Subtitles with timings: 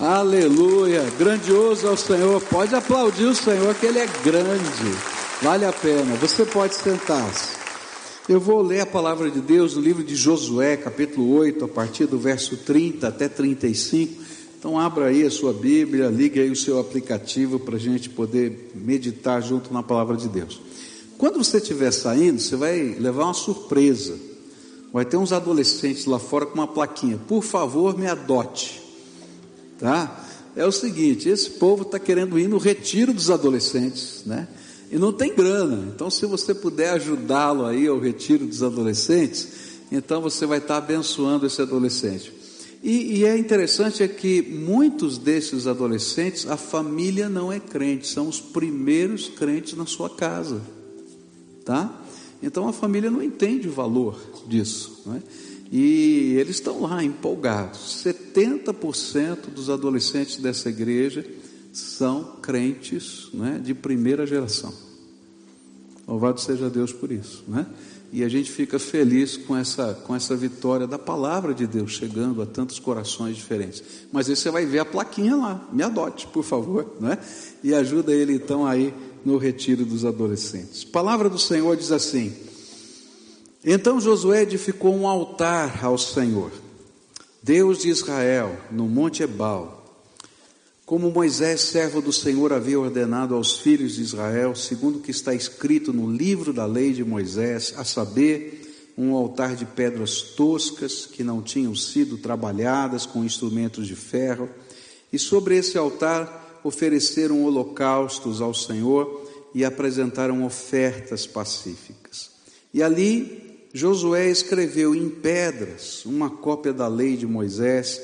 [0.00, 2.40] Aleluia, grandioso é o Senhor.
[2.42, 4.96] Pode aplaudir o Senhor, que Ele é grande.
[5.42, 6.14] Vale a pena.
[6.20, 7.58] Você pode sentar-se.
[8.28, 12.06] Eu vou ler a palavra de Deus no livro de Josué, capítulo 8, a partir
[12.06, 14.22] do verso 30 até 35.
[14.56, 18.70] Então, abra aí a sua Bíblia, ligue aí o seu aplicativo para a gente poder
[18.76, 20.60] meditar junto na palavra de Deus.
[21.16, 24.16] Quando você estiver saindo, você vai levar uma surpresa.
[24.92, 28.86] Vai ter uns adolescentes lá fora com uma plaquinha: Por favor, me adote
[29.78, 30.24] tá?
[30.56, 34.48] É o seguinte, esse povo está querendo ir no retiro dos adolescentes, né?
[34.90, 35.92] E não tem grana.
[35.94, 39.48] Então, se você puder ajudá-lo aí ao retiro dos adolescentes,
[39.92, 42.32] então você vai estar tá abençoando esse adolescente.
[42.82, 48.28] E, e, é interessante é que muitos desses adolescentes, a família não é crente, são
[48.28, 50.60] os primeiros crentes na sua casa,
[51.64, 52.02] tá?
[52.40, 54.16] Então a família não entende o valor
[54.46, 55.22] disso, não é?
[55.70, 58.02] E eles estão lá empolgados.
[58.04, 61.24] 70% dos adolescentes dessa igreja
[61.72, 64.72] são crentes né, de primeira geração.
[66.06, 67.44] Louvado seja Deus por isso.
[67.46, 67.66] Né?
[68.10, 72.40] E a gente fica feliz com essa, com essa vitória da palavra de Deus chegando
[72.40, 73.82] a tantos corações diferentes.
[74.10, 77.18] Mas aí você vai ver a plaquinha lá, me adote, por favor, né?
[77.62, 80.84] e ajuda ele então aí no retiro dos adolescentes.
[80.84, 82.32] Palavra do Senhor diz assim:
[83.72, 86.50] então Josué edificou um altar ao Senhor,
[87.42, 89.78] Deus de Israel, no Monte Ebal,
[90.88, 95.34] como Moisés, servo do Senhor, havia ordenado aos filhos de Israel, segundo o que está
[95.34, 101.22] escrito no livro da lei de Moisés, a saber, um altar de pedras toscas que
[101.22, 104.48] não tinham sido trabalhadas com instrumentos de ferro,
[105.12, 112.30] e sobre esse altar ofereceram holocaustos ao Senhor e apresentaram ofertas pacíficas.
[112.72, 118.00] E ali Josué escreveu em pedras uma cópia da lei de Moisés,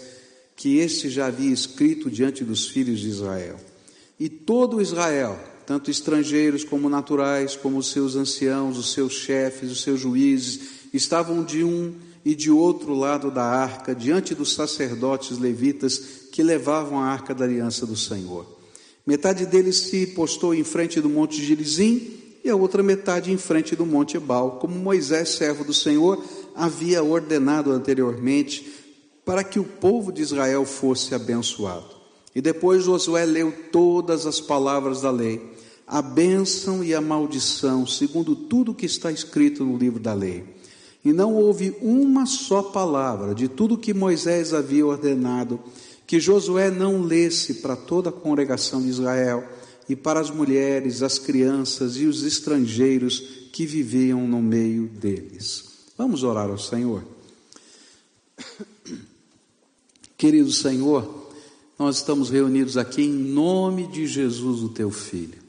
[0.57, 3.57] que este já havia escrito diante dos filhos de Israel.
[4.21, 9.83] E todo Israel, tanto estrangeiros como naturais, como os seus anciãos, os seus chefes, os
[9.83, 10.61] seus juízes,
[10.93, 11.95] estavam de um
[12.25, 15.99] e de outro lado da arca, diante dos sacerdotes levitas
[16.31, 18.47] que levavam a arca da aliança do Senhor.
[19.07, 23.75] Metade deles se postou em frente do monte Gerizim e a outra metade em frente
[23.75, 26.23] do Monte Ebal, como Moisés, servo do Senhor,
[26.55, 28.71] havia ordenado anteriormente
[29.25, 31.87] para que o povo de Israel fosse abençoado.
[32.35, 35.41] E depois Josué leu todas as palavras da lei,
[35.87, 40.45] a bênção e a maldição, segundo tudo que está escrito no livro da lei.
[41.03, 45.61] E não houve uma só palavra de tudo que Moisés havia ordenado
[46.07, 49.45] que Josué não lesse para toda a congregação de Israel
[49.89, 53.21] e para as mulheres, as crianças e os estrangeiros
[53.53, 55.65] que viviam no meio deles.
[55.97, 57.05] Vamos orar ao Senhor.
[60.17, 61.31] Querido Senhor,
[61.79, 65.43] nós estamos reunidos aqui em nome de Jesus, o teu filho.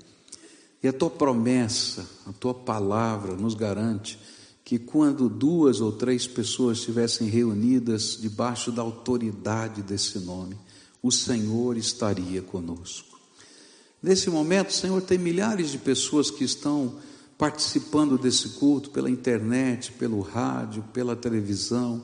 [0.83, 4.19] E a tua promessa, a tua palavra nos garante
[4.63, 10.57] que quando duas ou três pessoas estivessem reunidas debaixo da autoridade desse nome,
[11.01, 13.14] o Senhor estaria conosco.
[14.05, 16.93] Nesse momento, Senhor, tem milhares de pessoas que estão
[17.39, 22.03] participando desse culto pela internet, pelo rádio, pela televisão.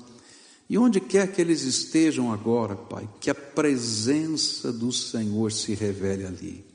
[0.68, 6.26] E onde quer que eles estejam agora, Pai, que a presença do Senhor se revele
[6.26, 6.66] ali.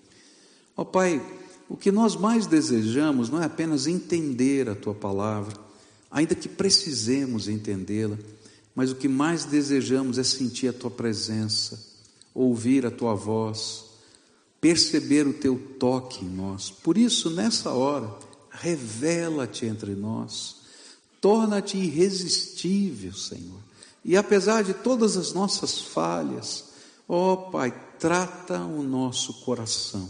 [0.77, 1.21] Ó Pai,
[1.69, 5.59] o que nós mais desejamos não é apenas entender a tua palavra,
[6.09, 8.17] ainda que precisemos entendê-la,
[8.77, 11.85] mas o que mais desejamos é sentir a tua presença,
[12.33, 13.86] ouvir a tua voz
[14.67, 16.71] perceber o teu toque em nós.
[16.71, 18.13] Por isso, nessa hora,
[18.51, 20.57] revela-te entre nós,
[21.21, 23.61] torna-te irresistível, Senhor.
[24.05, 26.65] E apesar de todas as nossas falhas,
[27.09, 30.09] ó Pai, trata o nosso coração.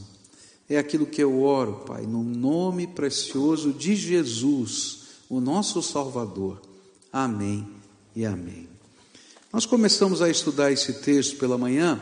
[0.66, 6.62] É aquilo que eu oro, Pai, no nome precioso de Jesus, o nosso Salvador.
[7.12, 7.68] Amém
[8.14, 8.66] e amém.
[9.52, 12.00] Nós começamos a estudar esse texto pela manhã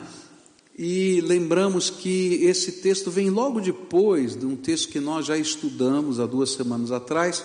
[0.77, 6.19] e lembramos que esse texto vem logo depois de um texto que nós já estudamos
[6.19, 7.45] há duas semanas atrás,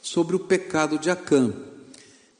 [0.00, 1.52] sobre o pecado de Acã.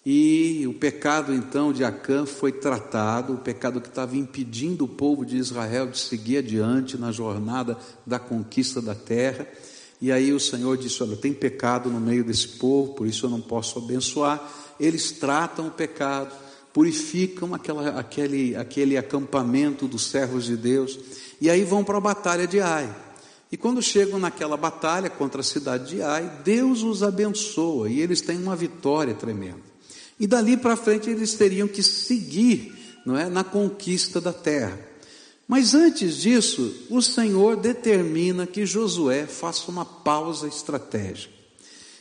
[0.06, 5.26] E o pecado então de Acã foi tratado, o pecado que estava impedindo o povo
[5.26, 7.76] de Israel de seguir adiante na jornada
[8.06, 9.46] da conquista da terra.
[10.00, 13.31] E aí o Senhor disse: Olha, tem pecado no meio desse povo, por isso eu
[13.31, 14.50] não posso abençoar.
[14.79, 16.32] Eles tratam o pecado
[16.73, 20.99] purificam aquela, aquele, aquele acampamento dos servos de Deus,
[21.41, 22.94] e aí vão para a batalha de Ai.
[23.50, 28.20] E quando chegam naquela batalha contra a cidade de Ai, Deus os abençoa e eles
[28.20, 29.69] têm uma vitória tremenda.
[30.20, 32.76] E dali para frente eles teriam que seguir
[33.06, 34.79] não é, na conquista da terra.
[35.47, 41.32] Mas antes disso, o Senhor determina que Josué faça uma pausa estratégica.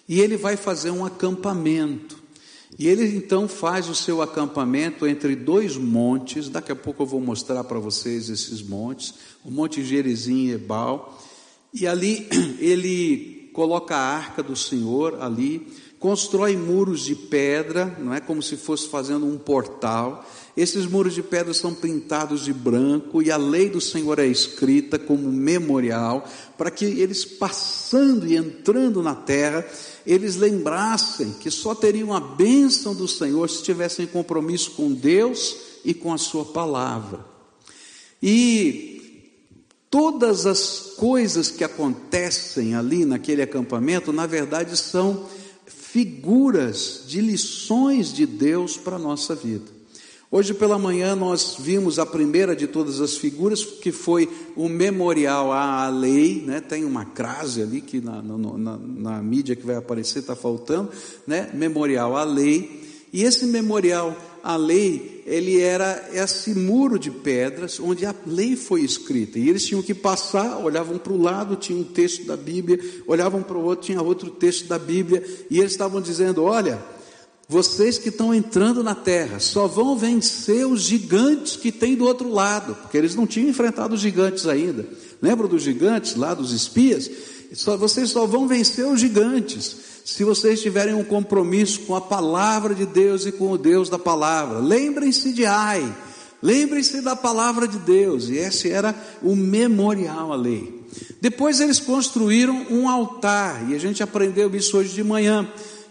[0.08, 2.22] E ele vai fazer um acampamento.
[2.78, 6.50] E ele então faz o seu acampamento entre dois montes.
[6.50, 11.24] Daqui a pouco eu vou mostrar para vocês esses montes: o Monte Gerizim e Ebal.
[11.74, 12.28] E ali
[12.60, 15.68] ele coloca a arca do Senhor ali,
[15.98, 20.24] constrói muros de pedra, não é como se fosse fazendo um portal.
[20.56, 25.00] Esses muros de pedra são pintados de branco e a lei do Senhor é escrita
[25.00, 26.28] como memorial,
[26.58, 29.66] para que eles passando e entrando na terra,
[30.07, 35.94] eles lembrassem que só teriam a bênção do Senhor se tivessem compromisso com Deus e
[35.94, 37.25] com a Sua palavra.
[38.24, 39.33] E
[39.89, 45.25] todas as coisas que acontecem ali naquele acampamento, na verdade, são
[45.65, 49.76] figuras de lições de Deus para a nossa vida.
[50.29, 54.27] Hoje pela manhã nós vimos a primeira de todas as figuras, que foi
[54.57, 56.59] o memorial à lei, né?
[56.59, 60.89] tem uma crase ali que na, na, na mídia que vai aparecer está faltando,
[61.25, 61.50] né?
[61.53, 62.83] memorial à lei,
[63.13, 64.13] e esse memorial
[64.44, 69.65] à lei, ele era esse muro de pedras onde a lei foi escrita, e eles
[69.65, 72.77] tinham que passar, olhavam para o lado, tinha um texto da Bíblia,
[73.07, 76.77] olhavam para o outro, tinha outro texto da Bíblia, e eles estavam dizendo, olha,
[77.49, 82.29] vocês que estão entrando na terra só vão vencer os gigantes que tem do outro
[82.29, 84.85] lado, porque eles não tinham enfrentado os gigantes ainda.
[85.21, 87.09] Lembra dos gigantes lá, dos espias?
[87.53, 92.75] Só, vocês só vão vencer os gigantes se vocês tiverem um compromisso com a palavra
[92.75, 94.59] de Deus e com o Deus da palavra.
[94.59, 95.95] Lembrem-se de Ai,
[96.41, 100.85] lembrem-se da palavra de Deus, e esse era o memorial à lei.
[101.21, 105.49] Depois eles construíram um altar, e a gente aprendeu isso hoje de manhã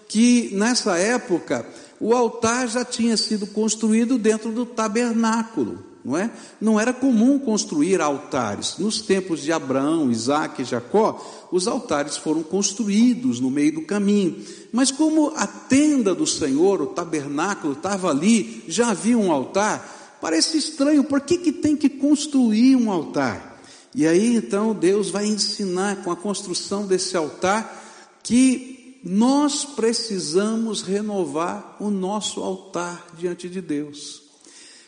[0.08, 1.66] que nessa época
[2.00, 6.30] o altar já tinha sido construído dentro do tabernáculo, não é?
[6.60, 8.76] Não era comum construir altares.
[8.78, 14.36] Nos tempos de Abraão, Isaac e Jacó, os altares foram construídos no meio do caminho.
[14.70, 20.58] Mas como a tenda do Senhor, o tabernáculo estava ali, já havia um altar, parece
[20.58, 23.56] estranho, por que, que tem que construir um altar?
[23.94, 27.82] E aí então Deus vai ensinar com a construção desse altar
[28.22, 28.75] que
[29.08, 34.20] nós precisamos renovar o nosso altar diante de Deus.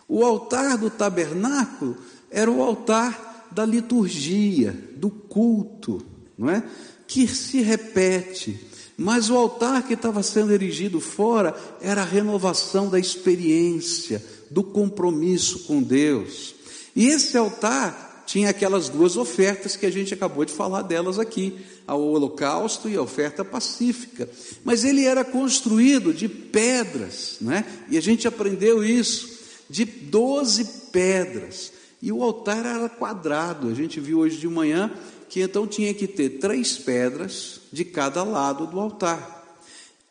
[0.09, 1.97] O altar do tabernáculo
[2.29, 6.05] era o altar da liturgia, do culto,
[6.37, 6.65] não é?
[7.07, 8.59] Que se repete.
[8.97, 14.21] Mas o altar que estava sendo erigido fora era a renovação da experiência,
[14.51, 16.57] do compromisso com Deus.
[16.97, 21.65] E esse altar tinha aquelas duas ofertas que a gente acabou de falar delas aqui,
[21.87, 24.29] ao holocausto e a oferta pacífica.
[24.63, 27.65] Mas ele era construído de pedras, né?
[27.89, 29.31] E a gente aprendeu isso,
[29.71, 31.73] de doze pedras.
[32.03, 33.69] E o altar era quadrado.
[33.69, 34.93] A gente viu hoje de manhã
[35.31, 39.57] que então tinha que ter três pedras de cada lado do altar.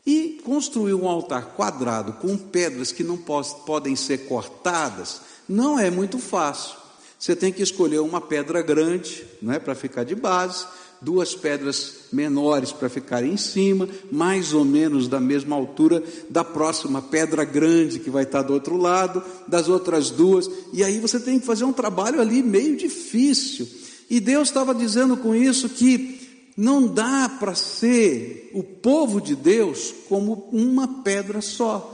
[0.04, 6.18] E construir um altar quadrado com pedras que não podem ser cortadas não é muito
[6.18, 6.87] fácil.
[7.20, 10.66] Você tem que escolher uma pedra grande, né, para ficar de base,
[11.02, 17.02] duas pedras menores para ficar em cima, mais ou menos da mesma altura da próxima
[17.02, 21.40] pedra grande que vai estar do outro lado, das outras duas, e aí você tem
[21.40, 23.68] que fazer um trabalho ali meio difícil.
[24.10, 26.18] E Deus estava dizendo com isso que
[26.56, 31.94] não dá para ser o povo de Deus como uma pedra só.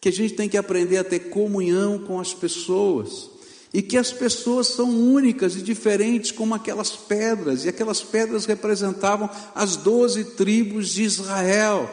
[0.00, 3.31] Que a gente tem que aprender a ter comunhão com as pessoas
[3.72, 9.30] e que as pessoas são únicas e diferentes como aquelas pedras, e aquelas pedras representavam
[9.54, 11.90] as doze tribos de Israel,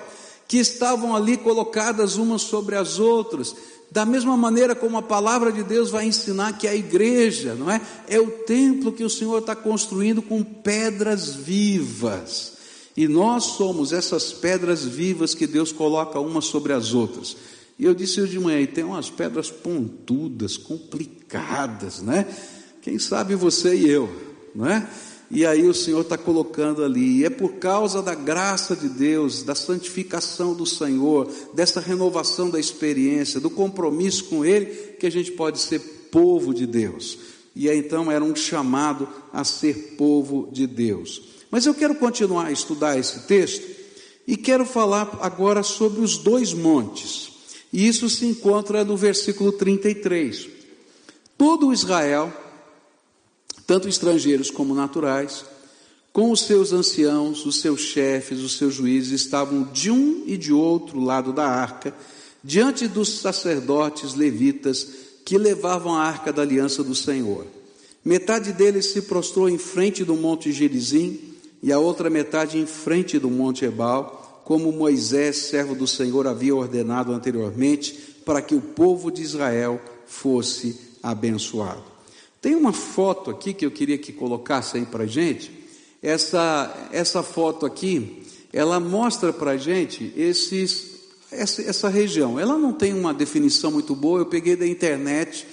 [0.48, 3.56] que estavam ali colocadas umas sobre as outras,
[3.92, 7.82] da mesma maneira como a palavra de Deus vai ensinar que a igreja, não é?
[8.08, 12.54] É o templo que o Senhor está construindo com pedras vivas.
[12.96, 17.36] E nós somos essas pedras vivas que Deus coloca umas sobre as outras.
[17.80, 21.19] E eu disse hoje de manhã, e tem umas pedras pontudas, complicadas,
[22.04, 22.26] né?
[22.82, 24.10] Quem sabe você e eu,
[24.56, 24.88] não é?
[25.32, 29.54] E aí o Senhor está colocando ali, é por causa da graça de Deus, da
[29.54, 34.66] santificação do Senhor, dessa renovação da experiência, do compromisso com Ele,
[35.00, 35.80] que a gente pode ser
[36.12, 37.20] povo de Deus.
[37.56, 41.22] E aí, então era um chamado a ser povo de Deus.
[41.52, 43.68] Mas eu quero continuar a estudar esse texto
[44.26, 47.30] e quero falar agora sobre os dois montes.
[47.72, 50.59] E isso se encontra no versículo 33.
[51.40, 52.34] Todo Israel,
[53.66, 55.46] tanto estrangeiros como naturais,
[56.12, 60.52] com os seus anciãos, os seus chefes, os seus juízes, estavam de um e de
[60.52, 61.96] outro lado da arca,
[62.44, 64.86] diante dos sacerdotes levitas
[65.24, 67.48] que levavam a arca da aliança do Senhor.
[68.04, 71.22] Metade deles se prostrou em frente do monte Gerizim
[71.64, 76.54] e a outra metade em frente do monte Ebal, como Moisés, servo do Senhor, havia
[76.54, 81.84] ordenado anteriormente, para que o povo de Israel fosse abençoado.
[82.42, 85.52] Tem uma foto aqui que eu queria que colocasse aí para gente.
[86.02, 91.02] Essa, essa foto aqui, ela mostra para gente esses,
[91.32, 92.40] essa, essa região.
[92.40, 95.46] Ela não tem uma definição muito boa, eu peguei da internet.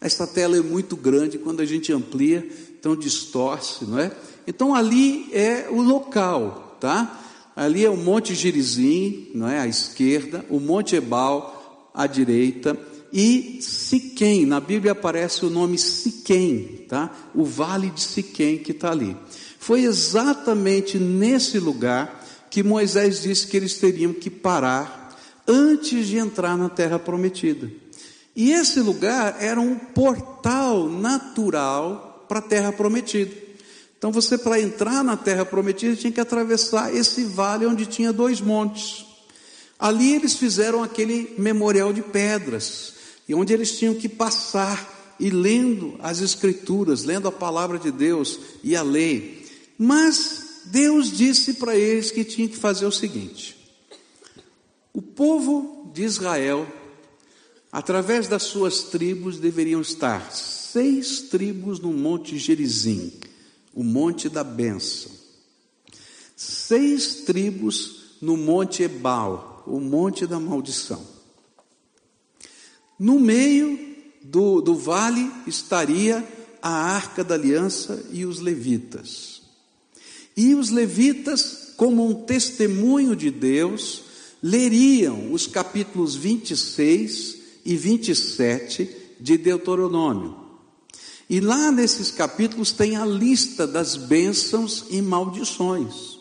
[0.00, 4.10] Essa tela é muito grande, quando a gente amplia, então distorce, não é?
[4.46, 7.20] Então ali é o local, tá?
[7.54, 9.60] Ali é o Monte Gerizim, não é?
[9.60, 12.78] À esquerda, o Monte Ebal à direita
[13.12, 14.46] e Siquém.
[14.46, 17.10] Na Bíblia aparece o nome Siquém, tá?
[17.34, 19.16] O Vale de Siquém que está ali.
[19.58, 26.56] Foi exatamente nesse lugar que Moisés disse que eles teriam que parar antes de entrar
[26.56, 27.70] na Terra Prometida.
[28.34, 33.50] E esse lugar era um portal natural para a Terra Prometida.
[34.00, 38.40] Então você, para entrar na terra prometida, tinha que atravessar esse vale onde tinha dois
[38.40, 39.04] montes.
[39.78, 42.94] Ali eles fizeram aquele memorial de pedras,
[43.30, 48.40] e onde eles tinham que passar e lendo as escrituras, lendo a palavra de Deus
[48.60, 49.46] e a lei.
[49.78, 53.56] Mas Deus disse para eles que tinha que fazer o seguinte:
[54.92, 56.66] o povo de Israel,
[57.70, 63.12] através das suas tribos, deveriam estar seis tribos no Monte Gerizim
[63.72, 65.12] o monte da bênção.
[66.34, 71.19] Seis tribos no monte Ebal, o monte da maldição.
[73.00, 73.78] No meio
[74.22, 76.22] do, do vale estaria
[76.60, 79.40] a arca da aliança e os levitas.
[80.36, 84.02] E os levitas, como um testemunho de Deus,
[84.42, 90.36] leriam os capítulos 26 e 27 de Deuteronômio.
[91.28, 96.18] E lá nesses capítulos tem a lista das bênçãos e maldições.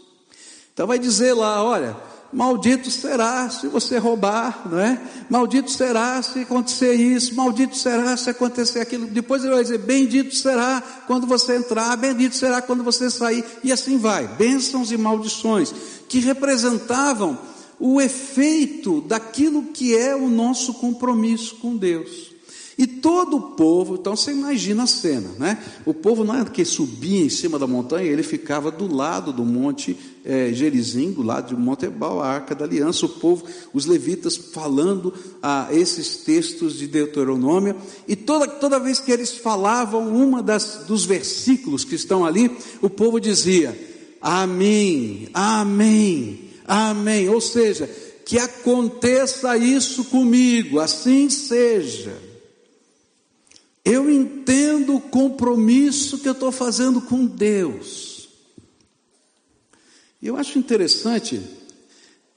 [0.74, 1.98] Então vai dizer lá, olha,
[2.32, 5.02] maldito será se você roubar, não é?
[5.30, 9.08] Maldito será se acontecer isso, maldito será se acontecer aquilo.
[9.08, 13.72] Depois ele vai dizer, bendito será quando você entrar, bendito será quando você sair, e
[13.72, 14.28] assim vai.
[14.28, 15.74] Bênçãos e maldições,
[16.08, 17.38] que representavam
[17.80, 22.30] o efeito daquilo que é o nosso compromisso com Deus.
[22.78, 25.62] E todo o povo, então você imagina a cena, né?
[25.86, 29.44] O povo não é que subia em cima da montanha, ele ficava do lado do
[29.44, 29.98] monte
[30.30, 34.38] é, Gerizim, do lado de Monte Ebal, a Arca da Aliança, o povo, os levitas
[34.38, 37.76] falando ah, esses textos de Deuteronômio,
[38.08, 42.92] e toda, toda vez que eles falavam uma das, dos versículos que estão ali, o
[42.92, 43.76] povo dizia,
[44.22, 47.90] Amém, Amém, Amém, ou seja,
[48.24, 52.16] que aconteça isso comigo, assim seja.
[53.84, 58.09] Eu entendo o compromisso que eu estou fazendo com Deus.
[60.22, 61.42] Eu acho interessante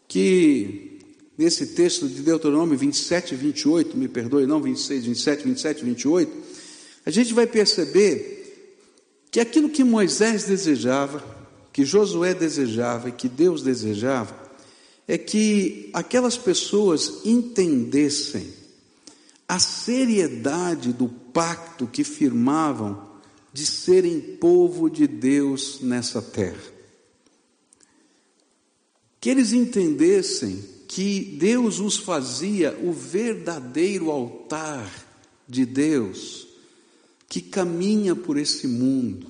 [0.07, 1.01] que
[1.37, 6.33] nesse texto de Deuteronômio 27 e 28, me perdoe, não 26, 27, 27 e 28,
[7.05, 8.39] a gente vai perceber
[9.31, 11.25] que aquilo que Moisés desejava,
[11.73, 14.41] que Josué desejava e que Deus desejava,
[15.09, 18.47] é que aquelas pessoas entendessem
[19.49, 23.11] a seriedade do pacto que firmavam
[23.53, 26.82] de serem povo de Deus nessa terra.
[29.23, 34.91] Que eles entendessem que Deus os fazia o verdadeiro altar
[35.47, 36.49] de Deus,
[37.29, 39.29] que caminha por esse mundo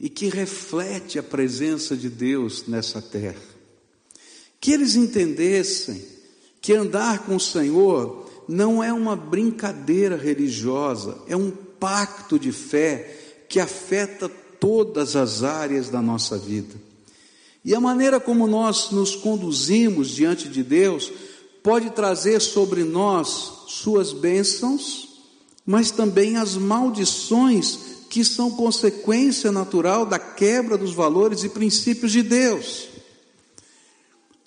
[0.00, 3.42] e que reflete a presença de Deus nessa terra.
[4.58, 6.02] Que eles entendessem
[6.62, 13.44] que andar com o Senhor não é uma brincadeira religiosa, é um pacto de fé
[13.46, 16.85] que afeta todas as áreas da nossa vida.
[17.66, 21.10] E a maneira como nós nos conduzimos diante de Deus
[21.64, 25.08] pode trazer sobre nós suas bênçãos,
[25.66, 27.76] mas também as maldições
[28.08, 32.86] que são consequência natural da quebra dos valores e princípios de Deus.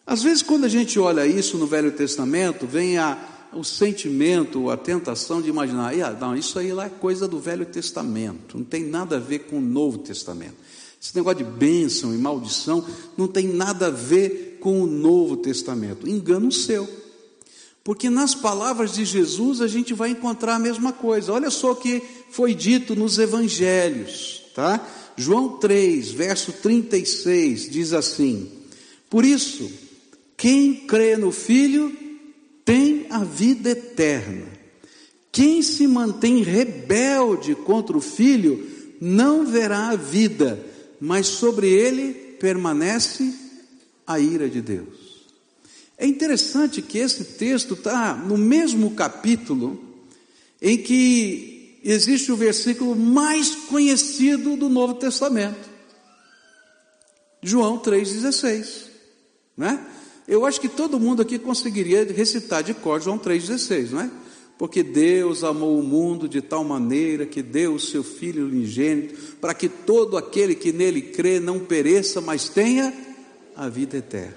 [0.08, 3.22] Às vezes, quando a gente olha isso no Velho Testamento, vem a
[3.52, 7.66] o sentimento, a tentação de imaginar, ah, não, isso aí lá é coisa do Velho
[7.66, 10.56] Testamento, não tem nada a ver com o Novo Testamento.
[11.02, 12.86] Esse negócio de bênção e maldição
[13.18, 16.08] não tem nada a ver com o Novo Testamento.
[16.08, 16.88] Engano seu.
[17.84, 21.32] Porque nas palavras de Jesus a gente vai encontrar a mesma coisa.
[21.32, 24.86] Olha só o que foi dito nos evangelhos, tá?
[25.16, 28.50] João 3, verso 36 diz assim:
[29.10, 29.72] Por isso,
[30.36, 31.92] quem crê no Filho
[32.66, 34.46] tem a vida eterna.
[35.32, 38.68] Quem se mantém rebelde contra o filho
[39.02, 40.64] não verá a vida,
[41.00, 43.34] mas sobre ele permanece
[44.06, 45.28] a ira de Deus.
[45.98, 49.84] É interessante que esse texto está no mesmo capítulo
[50.62, 55.70] em que existe o versículo mais conhecido do Novo Testamento,
[57.42, 58.88] João 3,16.
[59.58, 59.86] Né?
[60.28, 64.12] Eu acho que todo mundo aqui conseguiria recitar de cor João 3,16, não é?
[64.60, 69.54] Porque Deus amou o mundo de tal maneira que deu o seu Filho unigênito, para
[69.54, 72.94] que todo aquele que nele crê não pereça, mas tenha
[73.56, 74.36] a vida eterna.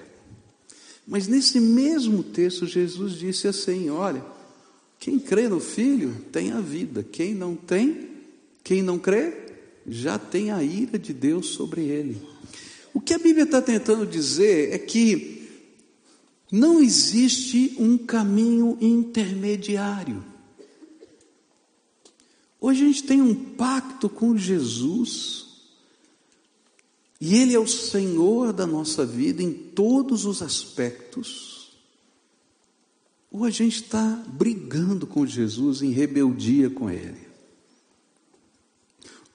[1.05, 4.23] Mas nesse mesmo texto, Jesus disse assim: Olha,
[4.97, 8.07] quem crê no Filho tem a vida, quem não tem,
[8.63, 9.33] quem não crê,
[9.85, 12.21] já tem a ira de Deus sobre ele.
[12.93, 15.42] O que a Bíblia está tentando dizer é que
[16.51, 20.23] não existe um caminho intermediário.
[22.59, 25.47] Hoje a gente tem um pacto com Jesus,
[27.19, 31.73] e Ele é o Senhor da nossa vida em todos os aspectos.
[33.31, 37.27] Ou a gente está brigando com Jesus em rebeldia com Ele.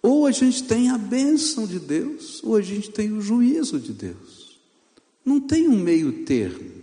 [0.00, 3.92] Ou a gente tem a bênção de Deus, ou a gente tem o juízo de
[3.92, 4.58] Deus.
[5.24, 6.77] Não tem um meio termo.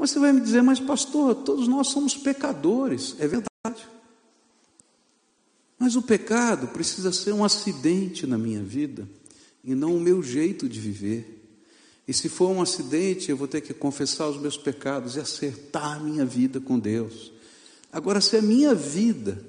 [0.00, 3.14] Você vai me dizer, mas pastor, todos nós somos pecadores.
[3.18, 3.86] É verdade.
[5.78, 9.06] Mas o pecado precisa ser um acidente na minha vida
[9.62, 11.44] e não o meu jeito de viver.
[12.08, 15.98] E se for um acidente, eu vou ter que confessar os meus pecados e acertar
[15.98, 17.30] a minha vida com Deus.
[17.92, 19.44] Agora, se a minha vida,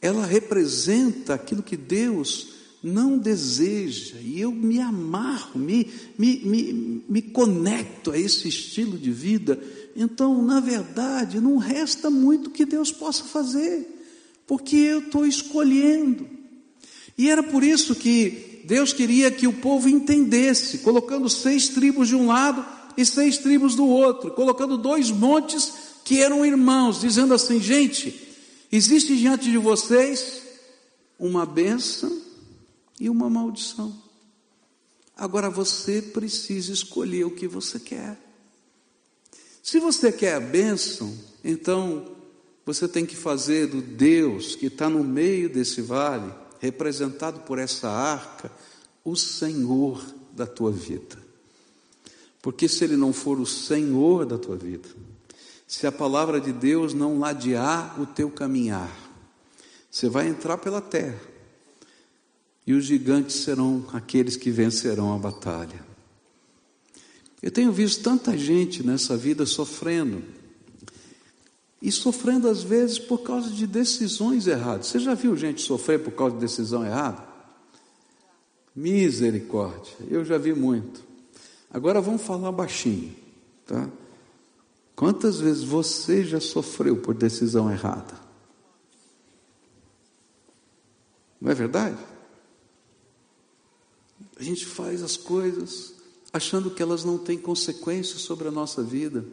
[0.00, 7.22] ela representa aquilo que Deus não deseja, e eu me amarro, me, me, me, me
[7.22, 9.58] conecto a esse estilo de vida,
[9.96, 13.88] então, na verdade, não resta muito que Deus possa fazer,
[14.46, 16.28] porque eu estou escolhendo.
[17.16, 22.14] E era por isso que Deus queria que o povo entendesse, colocando seis tribos de
[22.14, 25.72] um lado e seis tribos do outro, colocando dois montes
[26.04, 28.14] que eram irmãos, dizendo assim: gente,
[28.70, 30.42] existe diante de vocês
[31.18, 32.20] uma bênção
[33.00, 33.96] e uma maldição.
[35.16, 38.25] Agora você precisa escolher o que você quer.
[39.66, 42.06] Se você quer a bênção, então
[42.64, 47.90] você tem que fazer do Deus que está no meio desse vale, representado por essa
[47.90, 48.48] arca,
[49.04, 50.00] o Senhor
[50.30, 51.18] da tua vida.
[52.40, 54.88] Porque se Ele não for o Senhor da tua vida,
[55.66, 58.96] se a palavra de Deus não ladear o teu caminhar,
[59.90, 61.20] você vai entrar pela terra,
[62.64, 65.95] e os gigantes serão aqueles que vencerão a batalha.
[67.42, 70.22] Eu tenho visto tanta gente nessa vida sofrendo.
[71.80, 74.86] E sofrendo às vezes por causa de decisões erradas.
[74.86, 77.26] Você já viu gente sofrer por causa de decisão errada?
[78.74, 81.02] Misericórdia, eu já vi muito.
[81.70, 83.14] Agora vamos falar baixinho,
[83.66, 83.88] tá?
[84.94, 88.18] Quantas vezes você já sofreu por decisão errada?
[91.40, 91.98] Não é verdade?
[94.38, 95.95] A gente faz as coisas
[96.36, 99.24] achando que elas não têm consequências sobre a nossa vida.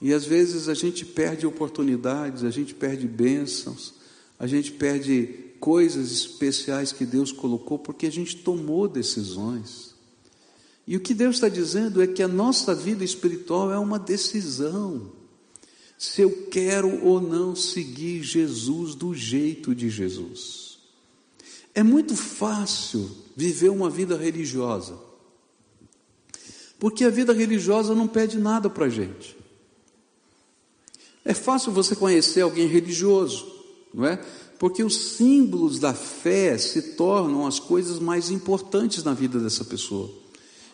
[0.00, 3.94] E às vezes a gente perde oportunidades, a gente perde bênçãos,
[4.38, 5.26] a gente perde
[5.58, 9.94] coisas especiais que Deus colocou porque a gente tomou decisões.
[10.86, 15.12] E o que Deus está dizendo é que a nossa vida espiritual é uma decisão.
[15.98, 20.78] Se eu quero ou não seguir Jesus do jeito de Jesus.
[21.74, 25.09] É muito fácil viver uma vida religiosa.
[26.80, 29.36] Porque a vida religiosa não pede nada para a gente.
[31.22, 33.46] É fácil você conhecer alguém religioso,
[33.92, 34.16] não é?
[34.58, 40.10] Porque os símbolos da fé se tornam as coisas mais importantes na vida dessa pessoa.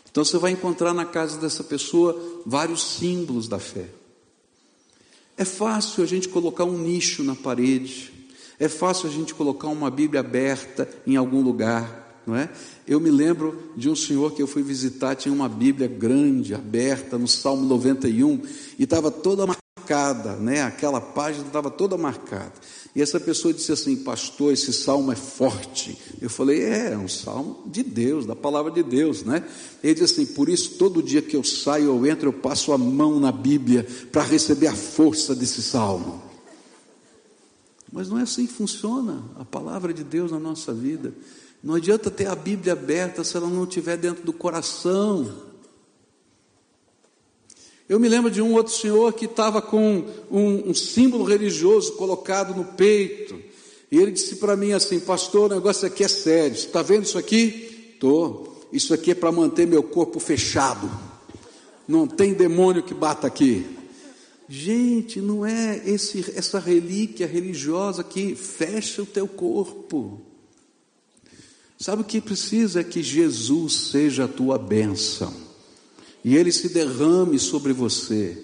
[0.08, 3.88] Então você vai encontrar na casa dessa pessoa vários símbolos da fé.
[5.36, 8.12] É fácil a gente colocar um nicho na parede,
[8.60, 12.50] é fácil a gente colocar uma Bíblia aberta em algum lugar não é?
[12.86, 17.18] Eu me lembro de um senhor que eu fui visitar, tinha uma Bíblia grande, aberta,
[17.18, 18.40] no Salmo 91,
[18.78, 20.62] e estava toda marcada, né?
[20.62, 22.52] Aquela página estava toda marcada.
[22.94, 25.98] E essa pessoa disse assim: Pastor, esse salmo é forte.
[26.20, 29.44] Eu falei: É, é um salmo de Deus, da palavra de Deus, né?
[29.82, 32.78] Ele disse assim: Por isso, todo dia que eu saio, eu entro, eu passo a
[32.78, 36.22] mão na Bíblia para receber a força desse salmo.
[37.92, 41.12] Mas não é assim que funciona a palavra de Deus na nossa vida.
[41.66, 45.34] Não adianta ter a Bíblia aberta se ela não estiver dentro do coração.
[47.88, 52.54] Eu me lembro de um outro senhor que estava com um, um, símbolo religioso colocado
[52.54, 53.42] no peito.
[53.90, 56.54] E ele disse para mim assim: Pastor, o negócio aqui é sério.
[56.54, 57.90] Está vendo isso aqui?
[57.94, 58.64] Estou.
[58.72, 60.88] Isso aqui é para manter meu corpo fechado.
[61.88, 63.66] Não tem demônio que bata aqui.
[64.48, 70.25] Gente, não é esse, essa relíquia religiosa que fecha o teu corpo.
[71.78, 72.80] Sabe o que precisa?
[72.80, 75.32] É que Jesus seja a tua bênção,
[76.24, 78.36] e Ele se derrame sobre você,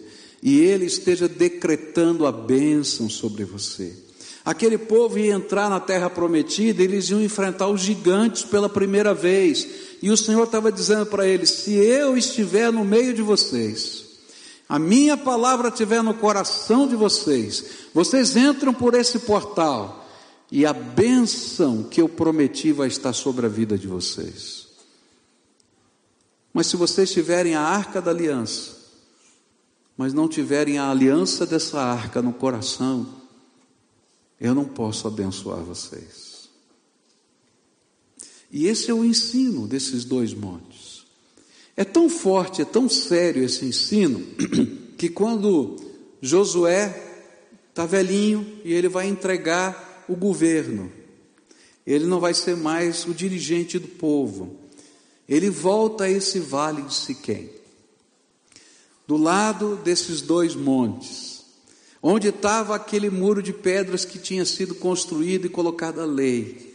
[0.42, 3.92] e Ele esteja decretando a bênção sobre você.
[4.44, 9.66] Aquele povo ia entrar na terra prometida, eles iam enfrentar os gigantes pela primeira vez,
[10.02, 14.04] e o Senhor estava dizendo para eles: se eu estiver no meio de vocês,
[14.68, 17.64] a minha palavra estiver no coração de vocês,
[17.94, 20.01] vocês entram por esse portal,
[20.52, 24.68] e a bênção que eu prometi vai estar sobre a vida de vocês.
[26.52, 28.76] Mas se vocês tiverem a arca da aliança,
[29.96, 33.22] mas não tiverem a aliança dessa arca no coração,
[34.38, 36.50] eu não posso abençoar vocês.
[38.50, 41.06] E esse é o ensino desses dois montes.
[41.74, 44.20] É tão forte, é tão sério esse ensino,
[44.98, 45.76] que quando
[46.20, 47.10] Josué
[47.70, 50.92] está velhinho e ele vai entregar o governo,
[51.86, 54.56] ele não vai ser mais o dirigente do povo.
[55.28, 57.50] Ele volta a esse vale de Siquém,
[59.06, 61.44] do lado desses dois montes,
[62.02, 66.72] onde estava aquele muro de pedras que tinha sido construído e colocado a lei.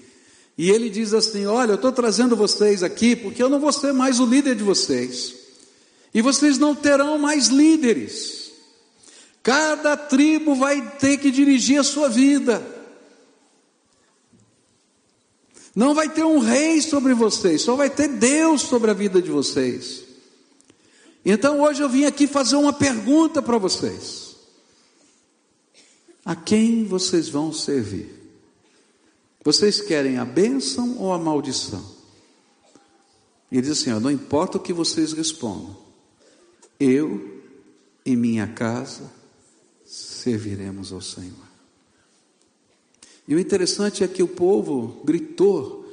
[0.57, 3.93] E ele diz assim: Olha, eu estou trazendo vocês aqui porque eu não vou ser
[3.93, 5.35] mais o líder de vocês,
[6.13, 8.51] e vocês não terão mais líderes.
[9.43, 12.76] Cada tribo vai ter que dirigir a sua vida.
[15.77, 19.29] Não vai ter um rei sobre vocês, só vai ter Deus sobre a vida de
[19.29, 20.05] vocês.
[21.23, 24.35] Então hoje eu vim aqui fazer uma pergunta para vocês:
[26.25, 28.11] a quem vocês vão servir?
[29.45, 31.85] Vocês querem a bênção ou a maldição?
[33.51, 35.77] E ele diz assim: ó, não importa o que vocês respondam,
[36.79, 37.43] eu
[38.03, 39.03] e minha casa
[39.85, 41.46] serviremos ao Senhor.
[43.27, 45.85] E o interessante é que o povo gritou: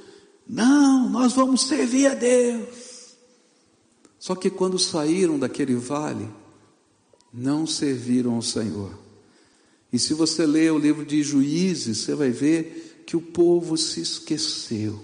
[0.46, 3.16] Não, nós vamos servir a Deus.
[4.18, 6.28] Só que quando saíram daquele vale,
[7.32, 8.96] não serviram ao Senhor.
[9.92, 14.00] E se você ler o livro de Juízes, você vai ver que o povo se
[14.00, 14.98] esqueceu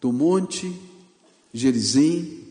[0.00, 0.72] do monte
[1.52, 2.44] Gerizim,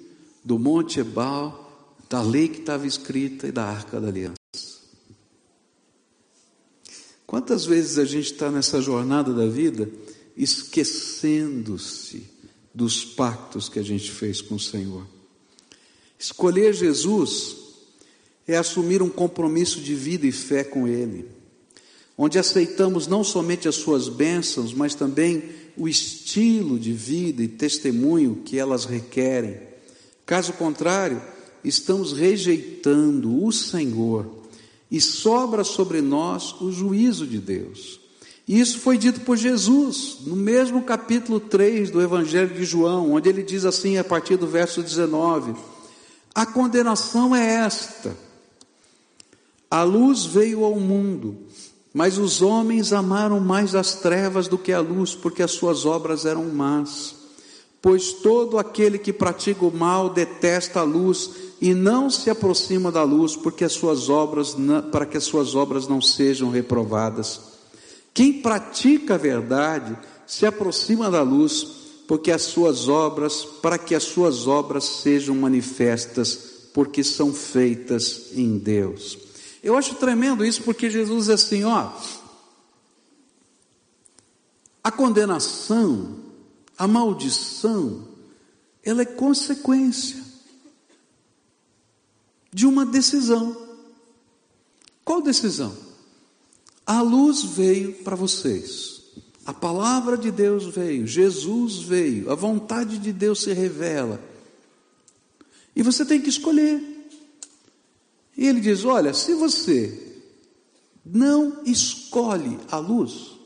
[0.44, 4.37] do monte Ebal, da lei que estava escrita e da arca da aliança.
[7.28, 9.92] Quantas vezes a gente está nessa jornada da vida
[10.38, 12.24] esquecendo-se
[12.74, 15.06] dos pactos que a gente fez com o Senhor?
[16.18, 17.58] Escolher Jesus
[18.48, 21.28] é assumir um compromisso de vida e fé com Ele,
[22.18, 25.44] onde aceitamos não somente as Suas bênçãos, mas também
[25.76, 29.60] o estilo de vida e testemunho que elas requerem.
[30.26, 31.22] Caso contrário,
[31.62, 34.37] estamos rejeitando o Senhor
[34.90, 38.00] e sobra sobre nós o juízo de Deus.
[38.48, 43.28] E isso foi dito por Jesus, no mesmo capítulo 3 do Evangelho de João, onde
[43.28, 45.54] ele diz assim, a partir do verso 19:
[46.34, 48.16] A condenação é esta:
[49.70, 51.36] a luz veio ao mundo,
[51.94, 56.26] mas os homens amaram mais as trevas do que a luz, porque as suas obras
[56.26, 57.16] eram más.
[57.82, 63.04] Pois todo aquele que pratica o mal detesta a luz e não se aproxima da
[63.04, 64.56] luz, porque as suas obras
[64.92, 67.42] para que as suas obras não sejam reprovadas.
[68.14, 71.64] Quem pratica a verdade se aproxima da luz,
[72.08, 78.58] porque as suas obras, para que as suas obras sejam manifestas, porque são feitas em
[78.58, 79.18] Deus.
[79.64, 81.92] Eu acho tremendo isso, porque Jesus é assim, ó,
[84.84, 86.16] a condenação,
[86.78, 88.08] a maldição,
[88.84, 90.27] ela é consequência
[92.58, 93.56] de uma decisão.
[95.06, 95.78] Qual decisão?
[96.88, 99.04] A luz veio para vocês.
[99.46, 104.20] A palavra de Deus veio, Jesus veio, a vontade de Deus se revela.
[105.76, 106.82] E você tem que escolher.
[108.36, 110.18] E ele diz: Olha, se você
[111.06, 113.38] não escolhe a luz,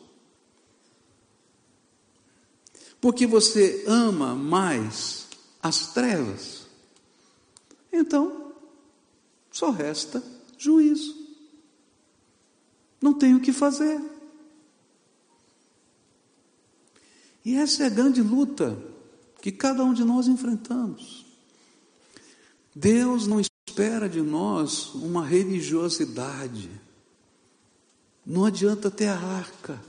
[3.02, 5.28] porque você ama mais
[5.62, 6.65] as trevas,
[7.91, 8.40] então
[9.52, 10.24] só resta
[10.58, 11.16] juízo.
[13.02, 14.00] Não tem o que fazer.
[17.44, 18.78] E essa é a grande luta
[19.42, 21.26] que cada um de nós enfrentamos.
[22.74, 26.70] Deus não espera de nós uma religiosidade.
[28.26, 29.82] Não adianta ter a arca.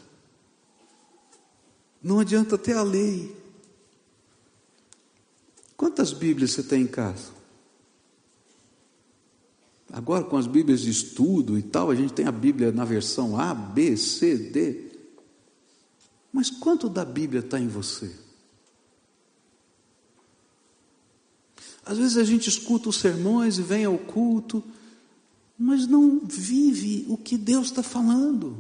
[2.03, 3.37] Não adianta ter a lei.
[5.77, 7.32] Quantas Bíblias você tem em casa?
[9.93, 13.39] Agora, com as Bíblias de estudo e tal, a gente tem a Bíblia na versão
[13.39, 14.91] A, B, C, D.
[16.33, 18.11] Mas quanto da Bíblia está em você?
[21.85, 24.65] Às vezes a gente escuta os sermões e vem ao culto,
[25.59, 28.57] mas não vive o que Deus está falando.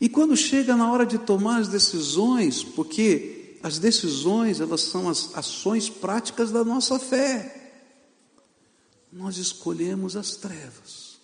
[0.00, 5.30] E quando chega na hora de tomar as decisões, porque as decisões, elas são as
[5.36, 7.63] ações práticas da nossa fé
[9.14, 11.20] nós escolhemos as trevas,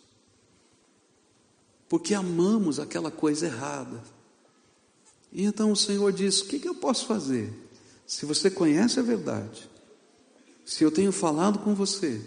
[1.88, 4.00] porque amamos aquela coisa errada.
[5.32, 7.52] E então o Senhor diz: O que, que eu posso fazer?
[8.06, 9.68] Se você conhece a verdade,
[10.64, 12.22] se eu tenho falado com você,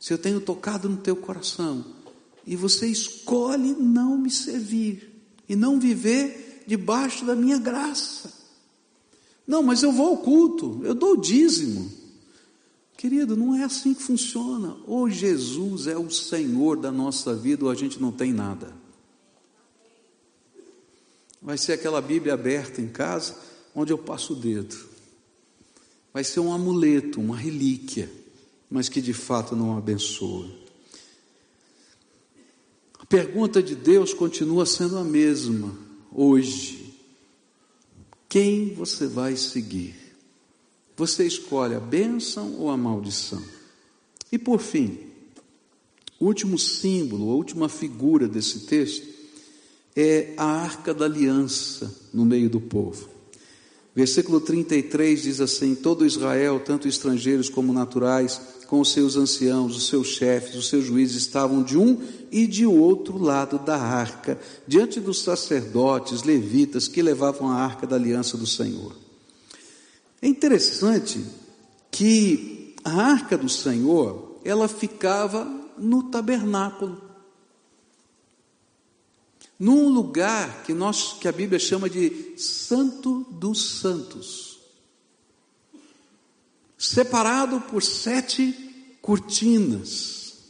[0.00, 1.84] se eu tenho tocado no teu coração,
[2.46, 5.12] e você escolhe não me servir
[5.46, 8.32] e não viver debaixo da minha graça.
[9.46, 12.01] Não, mas eu vou ao culto, eu dou o dízimo.
[12.96, 14.76] Querido, não é assim que funciona.
[14.86, 18.74] Ou Jesus é o Senhor da nossa vida, ou a gente não tem nada.
[21.40, 23.36] Vai ser aquela Bíblia aberta em casa,
[23.74, 24.76] onde eu passo o dedo.
[26.12, 28.10] Vai ser um amuleto, uma relíquia,
[28.70, 30.48] mas que de fato não abençoa.
[32.98, 35.76] A pergunta de Deus continua sendo a mesma
[36.12, 36.94] hoje.
[38.28, 40.01] Quem você vai seguir?
[40.96, 43.42] Você escolhe a bênção ou a maldição?
[44.30, 44.98] E por fim,
[46.18, 49.06] o último símbolo, a última figura desse texto
[49.96, 53.08] é a arca da aliança no meio do povo.
[53.94, 59.88] Versículo 33 diz assim: Todo Israel, tanto estrangeiros como naturais, com os seus anciãos, os
[59.88, 62.00] seus chefes, os seus juízes, estavam de um
[62.30, 67.96] e de outro lado da arca, diante dos sacerdotes, levitas, que levavam a arca da
[67.96, 69.01] aliança do Senhor.
[70.22, 71.26] É interessante
[71.90, 75.44] que a arca do Senhor, ela ficava
[75.76, 77.02] no tabernáculo.
[79.58, 84.60] Num lugar que nós que a Bíblia chama de Santo dos Santos.
[86.78, 90.42] Separado por sete cortinas.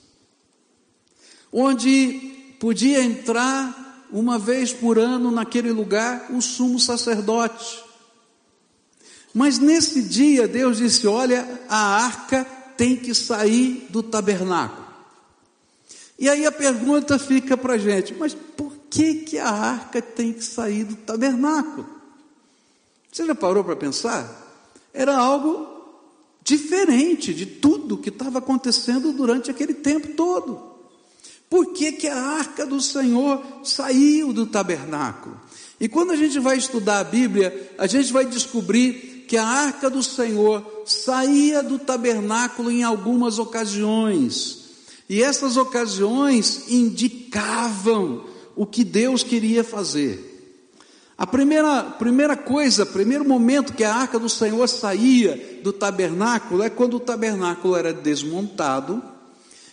[1.50, 7.91] Onde podia entrar uma vez por ano naquele lugar o sumo sacerdote.
[9.35, 12.45] Mas nesse dia Deus disse: Olha, a arca
[12.77, 14.83] tem que sair do tabernáculo.
[16.18, 20.33] E aí a pergunta fica para a gente: mas por que, que a arca tem
[20.33, 21.87] que sair do tabernáculo?
[23.11, 24.40] Você já parou para pensar?
[24.92, 25.68] Era algo
[26.45, 30.73] diferente de tudo que estava acontecendo durante aquele tempo todo.
[31.49, 35.38] Por que, que a arca do Senhor saiu do tabernáculo?
[35.79, 39.88] E quando a gente vai estudar a Bíblia, a gente vai descobrir que a arca
[39.88, 44.61] do Senhor saía do tabernáculo em algumas ocasiões,
[45.08, 50.30] e essas ocasiões indicavam o que Deus queria fazer.
[51.16, 56.70] A primeira, primeira coisa, primeiro momento que a arca do Senhor saía do tabernáculo é
[56.70, 59.02] quando o tabernáculo era desmontado,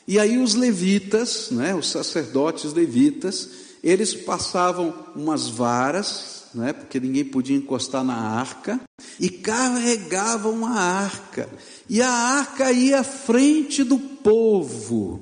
[0.07, 3.49] e aí os levitas, né, os sacerdotes levitas,
[3.83, 8.79] eles passavam umas varas né, porque ninguém podia encostar na arca,
[9.19, 11.49] e carregavam a arca,
[11.87, 15.21] e a arca ia à frente do povo,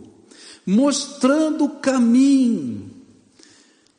[0.65, 2.91] mostrando o caminho.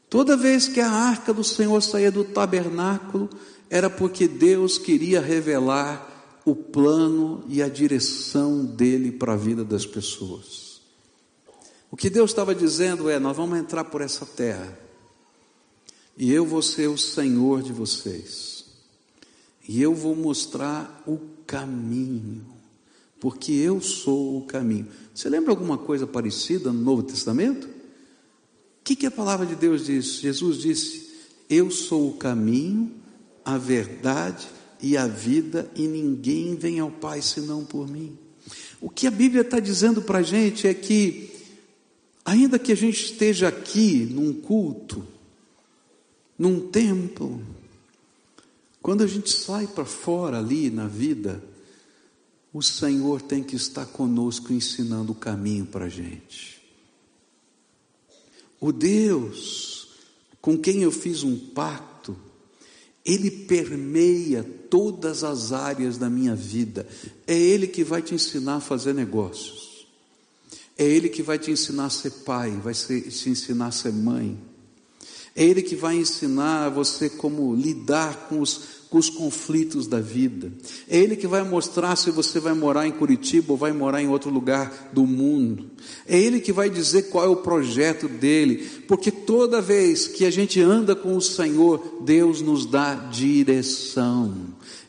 [0.09, 3.29] Toda vez que a arca do Senhor saía do tabernáculo,
[3.69, 9.85] era porque Deus queria revelar o plano e a direção dele para a vida das
[9.85, 10.81] pessoas.
[11.91, 14.88] O que Deus estava dizendo é: nós vamos entrar por essa terra
[16.19, 18.65] e eu vou ser o Senhor de vocês,
[19.69, 22.45] e eu vou mostrar o caminho,
[23.21, 24.89] porque eu sou o caminho.
[25.15, 27.67] Você lembra alguma coisa parecida no Novo Testamento?
[27.67, 27.71] O
[28.83, 30.19] que, que a palavra de Deus diz?
[30.19, 31.11] Jesus disse:
[31.49, 32.93] Eu sou o caminho,
[33.45, 34.49] a verdade
[34.83, 38.19] e a vida, e ninguém vem ao Pai senão por mim.
[38.81, 41.31] O que a Bíblia está dizendo para a gente é que,
[42.25, 45.07] ainda que a gente esteja aqui num culto,
[46.39, 47.43] num templo.
[48.81, 51.43] Quando a gente sai para fora ali na vida,
[52.53, 56.63] o Senhor tem que estar conosco ensinando o caminho para a gente.
[58.61, 59.79] O Deus
[60.41, 62.17] com quem eu fiz um pacto,
[63.05, 66.87] Ele permeia todas as áreas da minha vida.
[67.27, 69.87] É Ele que vai te ensinar a fazer negócios.
[70.77, 74.39] É Ele que vai te ensinar a ser pai, vai te ensinar a ser mãe.
[75.39, 80.51] É Ele que vai ensinar você como lidar com os com os conflitos da vida.
[80.89, 84.09] É Ele que vai mostrar se você vai morar em Curitiba ou vai morar em
[84.09, 85.71] outro lugar do mundo.
[86.07, 90.31] É Ele que vai dizer qual é o projeto dele, porque toda vez que a
[90.31, 94.35] gente anda com o Senhor, Deus nos dá direção.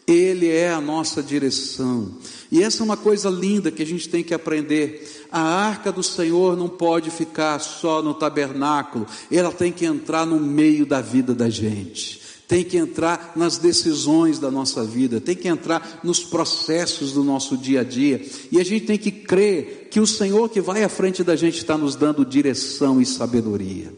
[0.07, 2.17] Ele é a nossa direção.
[2.51, 5.18] E essa é uma coisa linda que a gente tem que aprender.
[5.31, 10.39] A arca do Senhor não pode ficar só no tabernáculo, ela tem que entrar no
[10.39, 12.19] meio da vida da gente.
[12.47, 17.55] Tem que entrar nas decisões da nossa vida, tem que entrar nos processos do nosso
[17.55, 20.89] dia a dia, e a gente tem que crer que o Senhor que vai à
[20.89, 23.93] frente da gente está nos dando direção e sabedoria.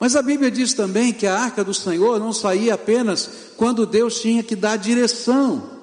[0.00, 4.20] Mas a Bíblia diz também que a arca do Senhor não saía apenas quando Deus
[4.20, 5.78] tinha que dar direção,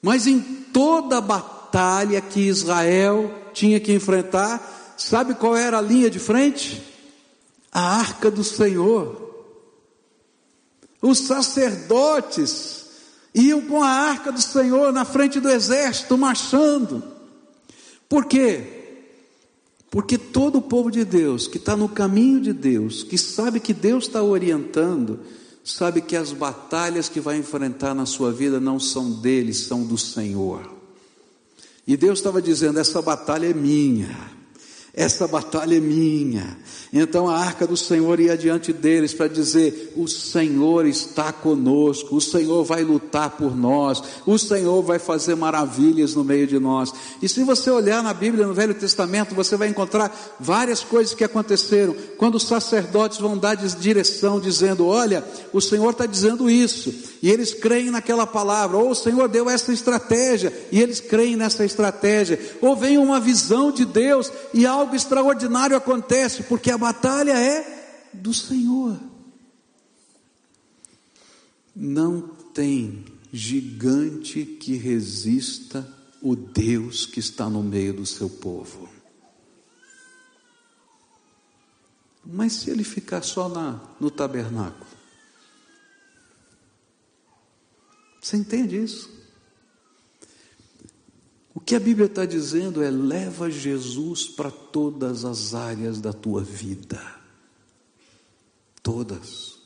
[0.00, 1.51] mas em toda a batalha
[2.30, 6.82] que Israel tinha que enfrentar, sabe qual era a linha de frente?
[7.72, 9.22] A arca do Senhor.
[11.00, 12.86] Os sacerdotes
[13.34, 17.02] iam com a arca do Senhor na frente do exército, marchando.
[18.08, 18.82] Por quê?
[19.90, 23.74] Porque todo o povo de Deus, que está no caminho de Deus, que sabe que
[23.74, 25.20] Deus está orientando,
[25.64, 29.98] sabe que as batalhas que vai enfrentar na sua vida não são dele, são do
[29.98, 30.81] Senhor.
[31.86, 34.41] E Deus estava dizendo: essa batalha é minha.
[34.94, 36.58] Essa batalha é minha.
[36.92, 42.20] Então a arca do Senhor ia diante deles para dizer: O Senhor está conosco, o
[42.20, 46.92] Senhor vai lutar por nós, o Senhor vai fazer maravilhas no meio de nós.
[47.22, 51.24] E se você olhar na Bíblia, no Velho Testamento, você vai encontrar várias coisas que
[51.24, 55.24] aconteceram quando os sacerdotes vão dar direção, dizendo: Olha,
[55.54, 59.72] o Senhor está dizendo isso, e eles creem naquela palavra, ou o Senhor deu essa
[59.72, 64.94] estratégia, e eles creem nessa estratégia, ou vem uma visão de Deus e algo algo
[64.94, 69.00] extraordinário acontece, porque a batalha é do Senhor.
[71.74, 72.20] Não
[72.52, 75.88] tem gigante que resista
[76.20, 78.88] o Deus que está no meio do seu povo.
[82.24, 84.86] Mas se ele ficar só na, no tabernáculo,
[88.20, 89.21] você entende isso?
[91.64, 97.00] Que a Bíblia está dizendo é: leva Jesus para todas as áreas da tua vida.
[98.82, 99.60] Todas.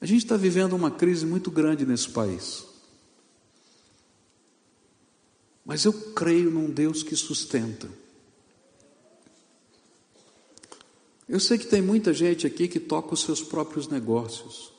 [0.00, 2.66] A gente está vivendo uma crise muito grande nesse país.
[5.64, 7.88] Mas eu creio num Deus que sustenta.
[11.26, 14.73] Eu sei que tem muita gente aqui que toca os seus próprios negócios.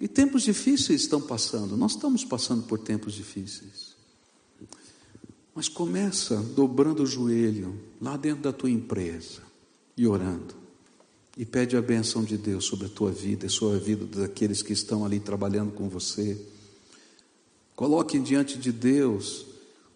[0.00, 3.94] E tempos difíceis estão passando, nós estamos passando por tempos difíceis.
[5.54, 9.40] Mas começa dobrando o joelho lá dentro da tua empresa
[9.96, 10.54] e orando.
[11.36, 14.62] E pede a benção de Deus sobre a tua vida e sobre a vida daqueles
[14.62, 16.40] que estão ali trabalhando com você.
[17.76, 19.46] Coloque diante de Deus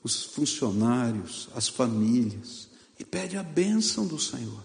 [0.02, 4.62] os funcionários, as famílias e pede a bênção do Senhor.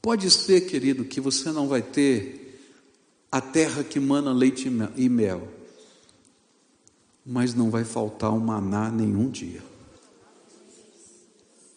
[0.00, 2.47] Pode ser, querido, que você não vai ter
[3.30, 5.48] a terra que mana leite e mel,
[7.24, 9.62] mas não vai faltar um maná nenhum dia,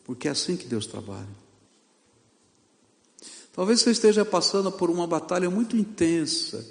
[0.05, 1.41] porque é assim que Deus trabalha.
[3.53, 6.65] Talvez você esteja passando por uma batalha muito intensa,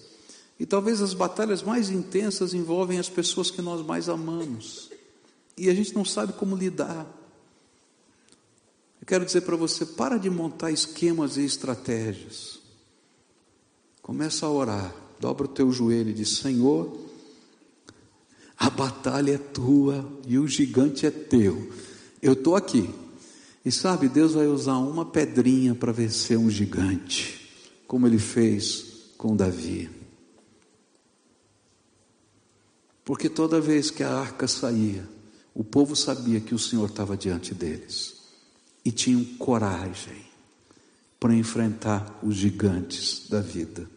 [0.59, 4.91] e talvez as batalhas mais intensas envolvem as pessoas que nós mais amamos,
[5.59, 7.07] e a gente não sabe como lidar.
[8.99, 12.60] Eu quero dizer para você: para de montar esquemas e estratégias.
[14.03, 16.99] Começa a orar, dobra o teu joelho e diz: Senhor,
[18.57, 21.73] a batalha é tua e o gigante é teu.
[22.21, 22.89] Eu estou aqui.
[23.65, 27.51] E sabe, Deus vai usar uma pedrinha para vencer um gigante,
[27.87, 29.91] como ele fez com Davi.
[33.05, 35.07] Porque toda vez que a arca saía,
[35.55, 38.15] o povo sabia que o Senhor estava diante deles
[38.85, 40.25] e tinham coragem
[41.19, 43.89] para enfrentar os gigantes da vida.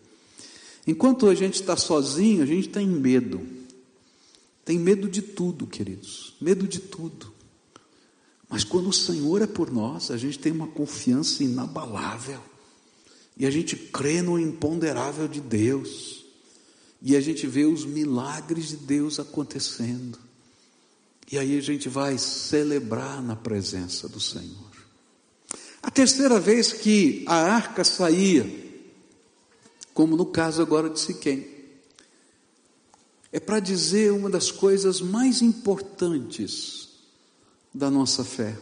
[0.86, 3.42] Enquanto a gente está sozinho, a gente tem medo.
[4.66, 6.36] Tem medo de tudo, queridos.
[6.40, 7.34] Medo de tudo.
[8.50, 12.40] Mas quando o Senhor é por nós, a gente tem uma confiança inabalável.
[13.36, 16.24] E a gente crê no imponderável de Deus.
[17.02, 20.20] E a gente vê os milagres de Deus acontecendo.
[21.32, 24.72] E aí a gente vai celebrar na presença do Senhor.
[25.82, 28.63] A terceira vez que a arca saía,
[29.94, 31.52] como no caso agora de Siquém.
[33.32, 36.90] é para dizer uma das coisas mais importantes
[37.74, 38.56] da nossa fé.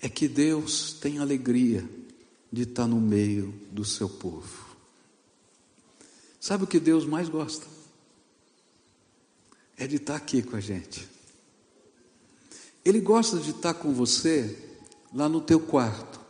[0.00, 1.88] É que Deus tem alegria
[2.50, 4.66] de estar no meio do seu povo.
[6.40, 7.66] Sabe o que Deus mais gosta?
[9.76, 11.08] É de estar aqui com a gente.
[12.84, 14.58] Ele gosta de estar com você
[15.14, 16.21] lá no teu quarto.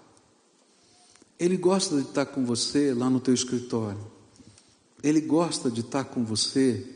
[1.43, 3.99] Ele gosta de estar com você lá no teu escritório.
[5.03, 6.87] Ele gosta de estar com você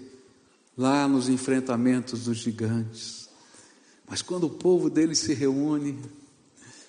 [0.78, 3.28] lá nos enfrentamentos dos gigantes.
[4.08, 5.98] Mas quando o povo dele se reúne,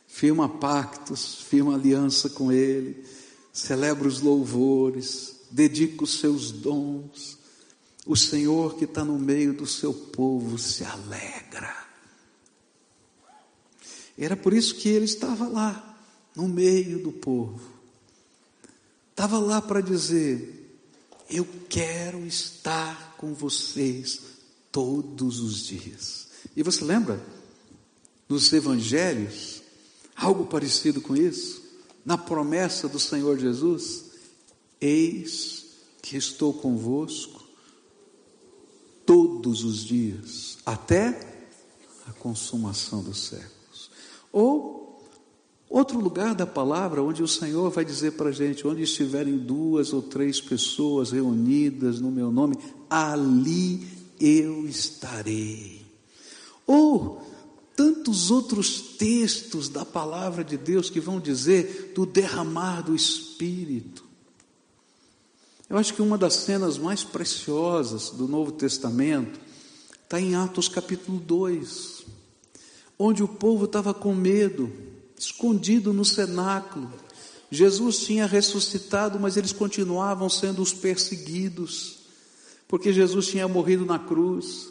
[0.08, 3.04] firma pactos, firma aliança com ele,
[3.52, 7.40] celebra os louvores, dedica os seus dons,
[8.06, 11.76] o Senhor que está no meio do seu povo se alegra.
[14.16, 15.87] Era por isso que ele estava lá,
[16.38, 17.60] no meio do povo.
[19.10, 20.80] Estava lá para dizer:
[21.28, 24.22] eu quero estar com vocês
[24.72, 26.28] todos os dias.
[26.56, 27.20] E você lembra
[28.30, 29.64] nos evangelhos
[30.16, 31.64] algo parecido com isso?
[32.06, 34.06] Na promessa do Senhor Jesus:
[34.80, 35.66] Eis
[36.04, 37.44] que estou convosco
[39.08, 41.50] todos os dias, até
[42.06, 43.90] a consumação dos séculos.
[44.32, 44.77] Ou
[45.70, 49.92] Outro lugar da palavra onde o Senhor vai dizer para a gente: onde estiverem duas
[49.92, 52.58] ou três pessoas reunidas no meu nome,
[52.90, 53.86] ali
[54.20, 55.86] eu estarei.
[56.66, 57.22] Ou
[57.76, 64.06] tantos outros textos da palavra de Deus que vão dizer do derramar do Espírito.
[65.70, 69.38] Eu acho que uma das cenas mais preciosas do Novo Testamento
[70.02, 72.06] está em Atos capítulo 2,
[72.98, 74.72] onde o povo estava com medo
[75.18, 76.92] escondido no cenáculo.
[77.50, 82.00] Jesus tinha ressuscitado, mas eles continuavam sendo os perseguidos,
[82.68, 84.68] porque Jesus tinha morrido na cruz.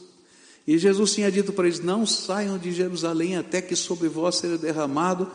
[0.66, 4.58] E Jesus tinha dito para eles: Não saiam de Jerusalém até que sobre vós seja
[4.58, 5.30] derramado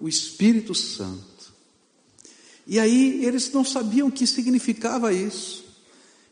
[0.00, 1.52] o Espírito Santo.
[2.66, 5.64] E aí eles não sabiam o que significava isso.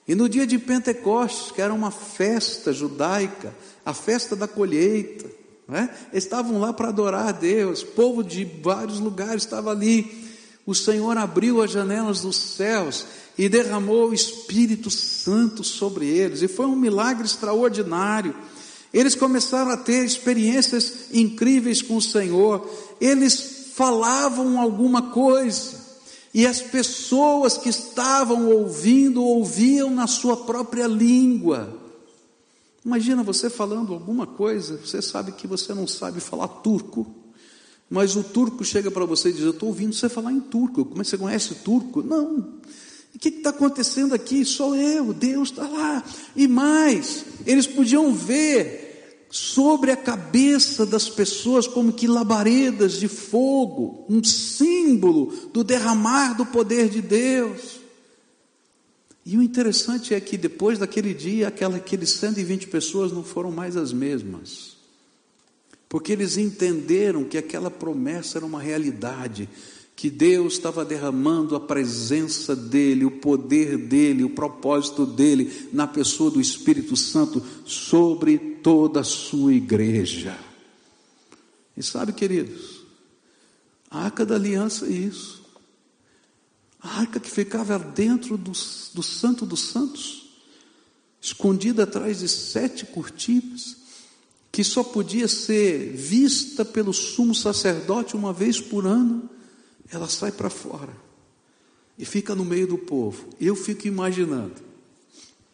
[0.06, 3.54] E no dia de Pentecostes, que era uma festa judaica,
[3.84, 5.30] a festa da colheita,
[5.76, 5.88] é?
[6.12, 10.28] estavam lá para adorar a Deus, povo de vários lugares estava ali.
[10.66, 13.06] O Senhor abriu as janelas dos céus
[13.36, 18.34] e derramou o Espírito Santo sobre eles, e foi um milagre extraordinário.
[18.92, 22.68] Eles começaram a ter experiências incríveis com o Senhor,
[23.00, 25.80] eles falavam alguma coisa,
[26.34, 31.79] e as pessoas que estavam ouvindo, ouviam na sua própria língua.
[32.84, 37.14] Imagina você falando alguma coisa, você sabe que você não sabe falar turco,
[37.90, 40.84] mas o turco chega para você e diz: Eu estou ouvindo você falar em turco.
[40.84, 42.02] Como é que você conhece turco?
[42.02, 42.60] Não.
[43.12, 44.44] O que está acontecendo aqui?
[44.44, 46.04] Sou eu, Deus está lá.
[46.36, 54.06] E mais, eles podiam ver sobre a cabeça das pessoas como que labaredas de fogo,
[54.08, 57.79] um símbolo do derramar do poder de Deus.
[59.24, 63.76] E o interessante é que depois daquele dia, aquela, aqueles 120 pessoas não foram mais
[63.76, 64.76] as mesmas.
[65.88, 69.48] Porque eles entenderam que aquela promessa era uma realidade,
[69.94, 76.30] que Deus estava derramando a presença dEle, o poder dEle, o propósito dEle na pessoa
[76.30, 80.38] do Espírito Santo sobre toda a sua igreja.
[81.76, 82.80] E sabe, queridos,
[83.90, 85.39] a arca da aliança é isso.
[86.82, 90.30] A arca que ficava dentro do, do Santo dos Santos,
[91.20, 93.76] escondida atrás de sete cortinas,
[94.50, 99.28] que só podia ser vista pelo sumo sacerdote uma vez por ano,
[99.90, 100.92] ela sai para fora
[101.98, 103.28] e fica no meio do povo.
[103.38, 104.54] Eu fico imaginando,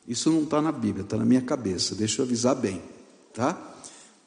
[0.07, 2.81] isso não está na Bíblia, está na minha cabeça, deixa eu avisar bem,
[3.35, 3.53] tá?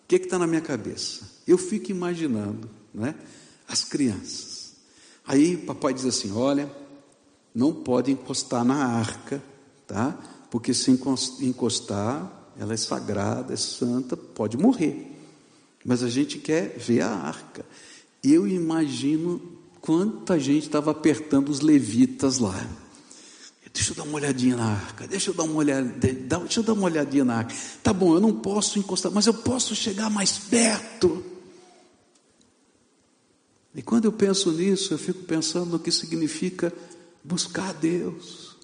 [0.04, 1.22] O que está na minha cabeça?
[1.48, 3.16] Eu fico imaginando, né?
[3.68, 4.74] As crianças.
[5.26, 6.70] Aí papai diz assim: olha,
[7.60, 9.44] não pode encostar na arca,
[9.86, 10.18] tá?
[10.50, 10.90] Porque se
[11.42, 15.12] encostar, ela é sagrada, é santa, pode morrer.
[15.84, 17.66] Mas a gente quer ver a arca.
[18.24, 19.42] Eu imagino
[19.82, 22.66] quanta gente estava apertando os levitas lá.
[23.74, 26.74] Deixa eu dar uma olhadinha na arca, deixa eu dar uma olhada, deixa eu dar
[26.74, 27.54] uma olhadinha na arca.
[27.84, 31.24] Tá bom, eu não posso encostar, mas eu posso chegar mais perto.
[33.76, 36.74] E quando eu penso nisso, eu fico pensando no que significa
[37.24, 38.58] Buscar Deus.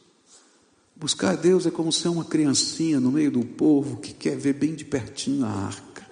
[0.95, 4.73] Buscar Deus é como ser uma criancinha no meio do povo que quer ver bem
[4.73, 6.05] de pertinho a arca.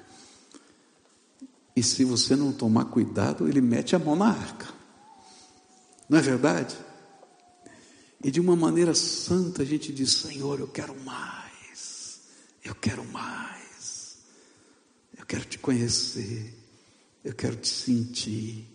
[1.75, 4.67] E se você não tomar cuidado, ele mete a mão na arca.
[6.09, 6.75] Não é verdade?
[8.23, 12.21] E de uma maneira santa a gente diz: Senhor, eu quero mais,
[12.63, 14.17] eu quero mais,
[15.17, 16.53] eu quero te conhecer,
[17.23, 18.72] eu quero te sentir.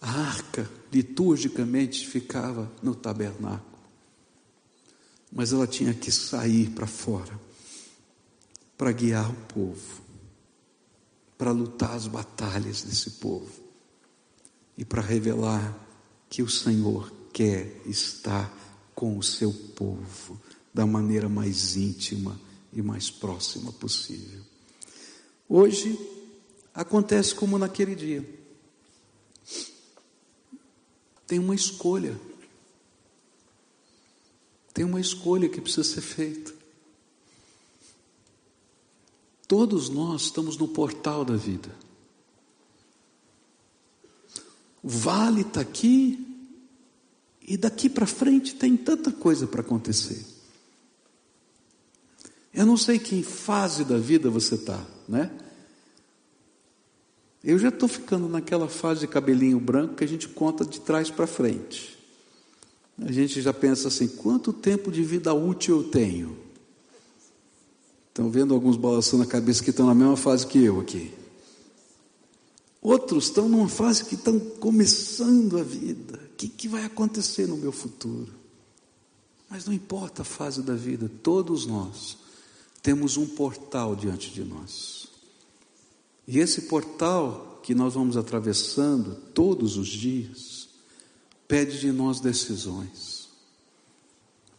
[0.00, 3.78] A arca liturgicamente ficava no tabernáculo,
[5.30, 7.50] mas ela tinha que sair para fora
[8.80, 10.00] para guiar o povo,
[11.36, 13.52] para lutar as batalhas desse povo
[14.74, 15.78] e para revelar
[16.30, 18.50] que o Senhor quer estar
[18.94, 20.40] com o seu povo
[20.72, 22.40] da maneira mais íntima
[22.72, 24.40] e mais próxima possível.
[25.46, 25.98] Hoje
[26.72, 28.39] acontece como naquele dia.
[31.30, 32.20] Tem uma escolha.
[34.74, 36.52] Tem uma escolha que precisa ser feita.
[39.46, 41.72] Todos nós estamos no portal da vida.
[44.82, 46.18] O vale está aqui,
[47.40, 50.26] e daqui para frente tem tanta coisa para acontecer.
[52.52, 55.30] Eu não sei que fase da vida você está, né?
[57.42, 61.10] Eu já estou ficando naquela fase de cabelinho branco que a gente conta de trás
[61.10, 61.98] para frente.
[62.98, 66.36] A gente já pensa assim: quanto tempo de vida útil eu tenho?
[68.08, 71.12] Estão vendo alguns balançando a cabeça que estão na mesma fase que eu aqui.
[72.82, 76.18] Outros estão numa fase que estão começando a vida.
[76.32, 78.28] O que, que vai acontecer no meu futuro?
[79.48, 82.16] Mas não importa a fase da vida, todos nós
[82.82, 84.99] temos um portal diante de nós.
[86.32, 90.68] E esse portal que nós vamos atravessando todos os dias,
[91.48, 93.28] pede de nós decisões.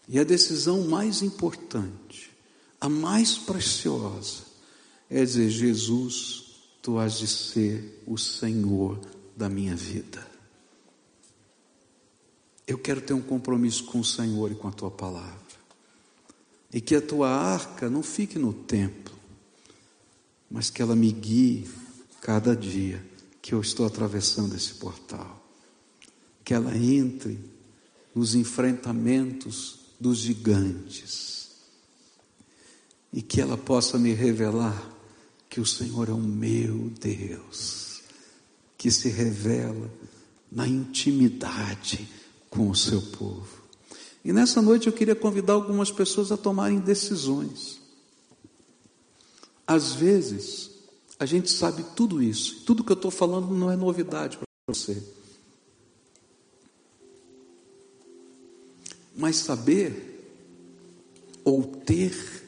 [0.05, 2.29] E a decisão mais importante,
[2.81, 4.43] a mais preciosa,
[5.09, 6.43] é dizer: Jesus,
[6.81, 8.99] tu has de ser o Senhor
[9.33, 10.27] da minha vida.
[12.67, 15.39] Eu quero ter um compromisso com o Senhor e com a tua palavra.
[16.73, 19.20] E que a tua arca não fique no templo,
[20.51, 21.67] mas que ela me guie
[22.21, 23.03] cada dia
[23.41, 25.41] que eu estou atravessando esse portal.
[26.43, 27.39] Que ela entre
[28.13, 31.51] nos enfrentamentos dos gigantes
[33.13, 34.89] e que ela possa me revelar
[35.49, 38.01] que o Senhor é o meu Deus,
[38.77, 39.91] que se revela
[40.51, 42.07] na intimidade
[42.49, 43.61] com o seu povo.
[44.23, 47.80] E nessa noite eu queria convidar algumas pessoas a tomarem decisões.
[49.71, 50.69] Às vezes,
[51.17, 52.65] a gente sabe tudo isso.
[52.65, 55.01] Tudo que eu estou falando não é novidade para você.
[59.15, 60.35] Mas saber
[61.45, 62.43] ou ter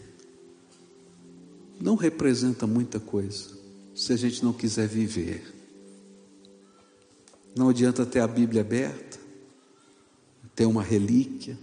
[1.79, 3.57] não representa muita coisa
[3.95, 5.49] se a gente não quiser viver.
[7.55, 9.17] Não adianta ter a Bíblia aberta,
[10.53, 11.57] ter uma relíquia.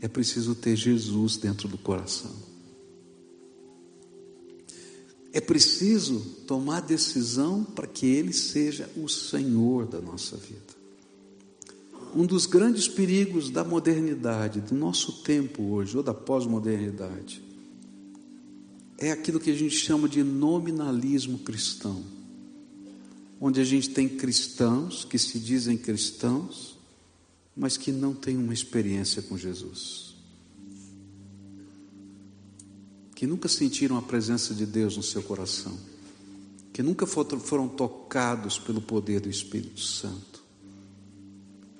[0.00, 2.49] É preciso ter Jesus dentro do coração.
[5.32, 10.80] É preciso tomar decisão para que Ele seja o Senhor da nossa vida.
[12.14, 17.40] Um dos grandes perigos da modernidade, do nosso tempo hoje, ou da pós-modernidade,
[18.98, 22.04] é aquilo que a gente chama de nominalismo cristão,
[23.40, 26.76] onde a gente tem cristãos que se dizem cristãos,
[27.56, 30.09] mas que não têm uma experiência com Jesus.
[33.20, 35.78] Que nunca sentiram a presença de Deus no seu coração,
[36.72, 40.42] que nunca foram tocados pelo poder do Espírito Santo,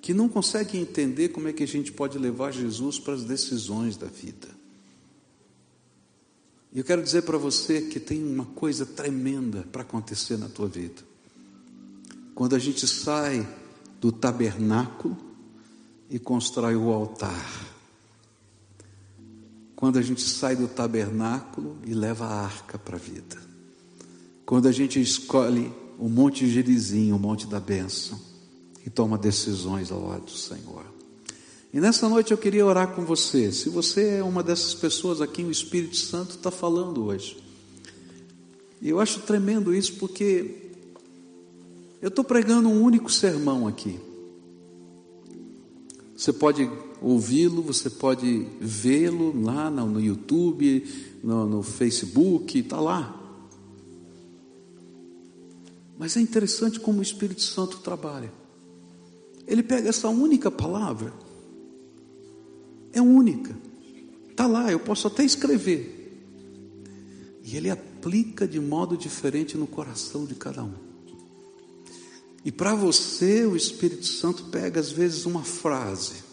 [0.02, 3.96] que não conseguem entender como é que a gente pode levar Jesus para as decisões
[3.96, 4.48] da vida.
[6.74, 10.68] E eu quero dizer para você que tem uma coisa tremenda para acontecer na tua
[10.68, 11.02] vida.
[12.34, 13.48] Quando a gente sai
[13.98, 15.16] do tabernáculo
[16.10, 17.69] e constrói o altar,
[19.80, 23.38] quando a gente sai do tabernáculo e leva a arca para a vida.
[24.44, 28.20] Quando a gente escolhe o Monte Gerizim, o Monte da Bênção,
[28.84, 30.84] e toma decisões ao lado do Senhor.
[31.72, 33.50] E nessa noite eu queria orar com você.
[33.52, 37.42] Se você é uma dessas pessoas a quem o Espírito Santo está falando hoje.
[38.82, 40.72] E eu acho tremendo isso porque
[42.02, 43.98] eu estou pregando um único sermão aqui.
[46.14, 46.68] Você pode
[47.00, 50.84] ouvi-lo, você pode vê-lo lá no, no YouTube,
[51.22, 53.16] no, no Facebook, está lá.
[55.98, 58.32] Mas é interessante como o Espírito Santo trabalha.
[59.46, 61.12] Ele pega essa única palavra,
[62.92, 63.56] é única,
[64.30, 65.96] está lá, eu posso até escrever,
[67.44, 70.90] e ele aplica de modo diferente no coração de cada um.
[72.44, 76.29] E para você, o Espírito Santo pega às vezes uma frase,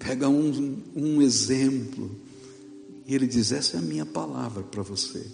[0.00, 2.10] pega um, um exemplo,
[3.06, 5.24] e ele diz: Essa é a minha palavra para você.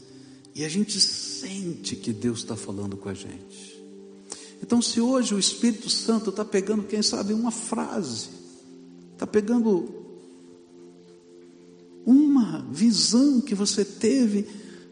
[0.55, 3.77] E a gente sente que Deus está falando com a gente.
[4.63, 8.29] Então, se hoje o Espírito Santo está pegando, quem sabe, uma frase,
[9.13, 9.95] está pegando
[12.05, 14.47] uma visão que você teve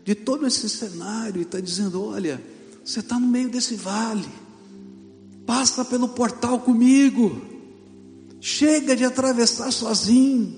[0.04, 2.40] de todo esse cenário e está dizendo: olha,
[2.84, 4.28] você está no meio desse vale,
[5.46, 7.53] passa pelo portal comigo,
[8.44, 10.54] chega de atravessar sozinho.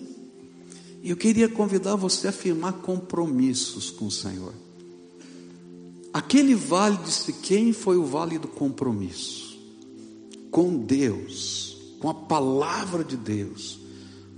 [1.04, 4.52] Eu queria convidar você a firmar compromissos com o Senhor.
[6.12, 9.56] Aquele vale de Siquém foi o vale do compromisso
[10.50, 13.78] com Deus, com a palavra de Deus,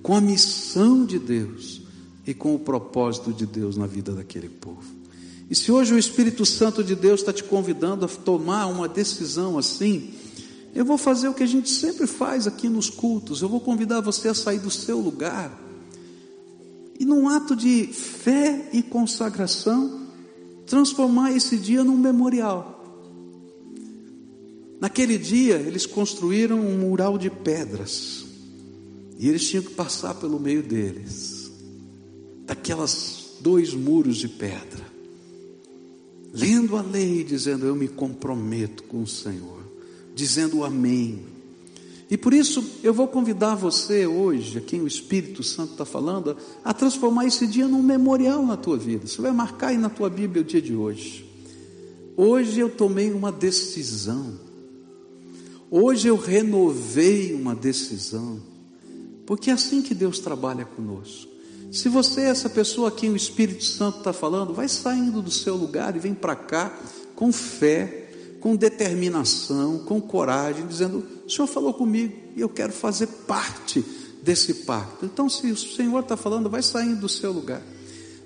[0.03, 1.80] com a missão de Deus
[2.26, 4.84] e com o propósito de Deus na vida daquele povo.
[5.49, 9.57] E se hoje o Espírito Santo de Deus está te convidando a tomar uma decisão
[9.57, 10.12] assim,
[10.79, 14.01] eu vou fazer o que a gente sempre faz aqui nos cultos, eu vou convidar
[14.01, 15.51] você a sair do seu lugar.
[17.01, 20.07] E, num ato de fé e consagração,
[20.68, 22.76] transformar esse dia num memorial.
[24.81, 28.24] Naquele dia, eles construíram um mural de pedras,
[29.18, 31.51] e eles tinham que passar pelo meio deles,
[32.47, 34.87] daquelas dois muros de pedra,
[36.33, 39.58] lendo a lei, dizendo: Eu me comprometo com o Senhor,
[40.19, 41.21] dizendo amém.
[42.11, 46.37] E por isso eu vou convidar você hoje, a quem o Espírito Santo está falando,
[46.64, 49.07] a transformar esse dia num memorial na tua vida.
[49.07, 51.25] Você vai marcar aí na tua Bíblia o dia de hoje.
[52.16, 54.35] Hoje eu tomei uma decisão.
[55.71, 58.41] Hoje eu renovei uma decisão.
[59.25, 61.31] Porque é assim que Deus trabalha conosco.
[61.71, 65.31] Se você é essa pessoa a quem o Espírito Santo está falando, vai saindo do
[65.31, 66.77] seu lugar e vem para cá
[67.14, 68.08] com fé,
[68.49, 73.84] com determinação, com coragem, dizendo: O Senhor falou comigo e eu quero fazer parte
[74.22, 75.05] desse pacto.
[75.05, 77.61] Então, se o Senhor está falando, vai saindo do seu lugar.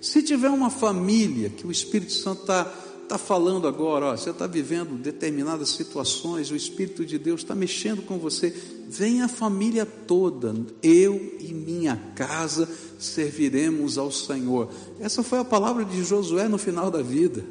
[0.00, 2.64] Se tiver uma família que o Espírito Santo está
[3.08, 8.02] tá falando agora, ó, você está vivendo determinadas situações, o Espírito de Deus está mexendo
[8.02, 8.54] com você,
[8.88, 10.54] vem a família toda,
[10.84, 14.70] eu e minha casa serviremos ao Senhor.
[15.00, 17.44] Essa foi a palavra de Josué no final da vida,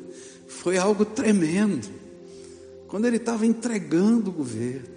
[0.47, 2.00] foi algo tremendo
[2.91, 4.89] quando ele estava entregando o governo.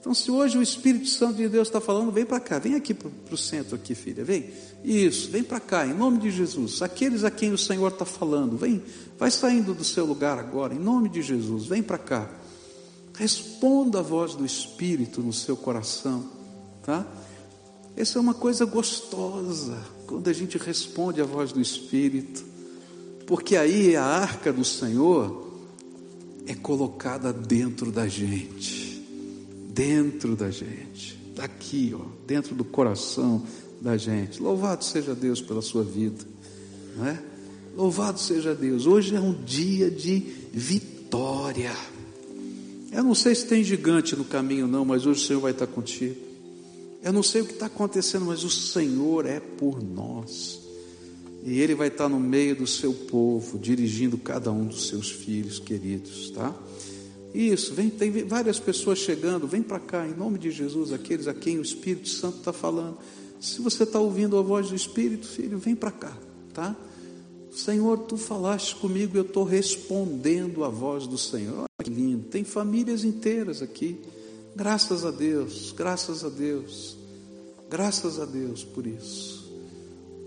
[0.00, 2.92] Então, se hoje o Espírito Santo de Deus está falando, vem para cá, vem aqui
[2.92, 4.50] para o centro aqui, filha, vem.
[4.82, 6.82] Isso, vem para cá, em nome de Jesus.
[6.82, 8.82] Aqueles a quem o Senhor está falando, vem,
[9.16, 12.28] vai saindo do seu lugar agora, em nome de Jesus, vem para cá.
[13.14, 16.28] Responda a voz do Espírito no seu coração,
[16.82, 17.06] tá?
[17.96, 19.78] Essa é uma coisa gostosa,
[20.08, 22.44] quando a gente responde a voz do Espírito,
[23.28, 25.47] porque aí a arca do Senhor
[26.48, 29.04] é colocada dentro da gente,
[29.68, 33.44] dentro da gente, daqui, ó, dentro do coração
[33.82, 34.42] da gente.
[34.42, 36.24] Louvado seja Deus pela sua vida,
[36.96, 37.22] não é?
[37.76, 38.86] Louvado seja Deus.
[38.86, 40.20] Hoje é um dia de
[40.52, 41.76] vitória.
[42.90, 45.66] Eu não sei se tem gigante no caminho, não, mas hoje o Senhor vai estar
[45.66, 46.16] contigo.
[47.04, 50.57] Eu não sei o que está acontecendo, mas o Senhor é por nós.
[51.44, 55.58] E Ele vai estar no meio do seu povo, dirigindo cada um dos seus filhos
[55.58, 56.54] queridos, tá?
[57.34, 61.34] Isso, vem, tem várias pessoas chegando, vem para cá, em nome de Jesus, aqueles a
[61.34, 62.98] quem o Espírito Santo está falando.
[63.40, 66.16] Se você está ouvindo a voz do Espírito, filho, vem para cá,
[66.52, 66.74] tá?
[67.52, 71.58] Senhor, tu falaste comigo, eu estou respondendo a voz do Senhor.
[71.58, 74.00] Olha que lindo, tem famílias inteiras aqui.
[74.54, 76.96] Graças a Deus, graças a Deus,
[77.70, 79.47] graças a Deus por isso.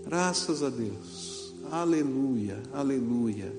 [0.04, 1.54] Graças a Deus.
[1.70, 3.52] Aleluia, aleluia.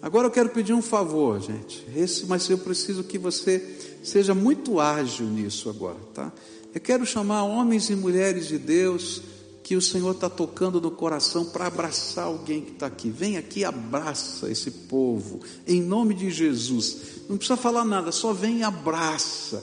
[0.00, 1.84] Agora eu quero pedir um favor, gente.
[1.96, 3.62] Esse, mas eu preciso que você
[4.02, 6.32] seja muito ágil nisso agora, tá?
[6.72, 9.22] Eu quero chamar homens e mulheres de Deus
[9.64, 13.10] que o Senhor está tocando no coração para abraçar alguém que está aqui.
[13.10, 16.98] Vem aqui, abraça esse povo, em nome de Jesus.
[17.28, 19.62] Não precisa falar nada, só vem e abraça.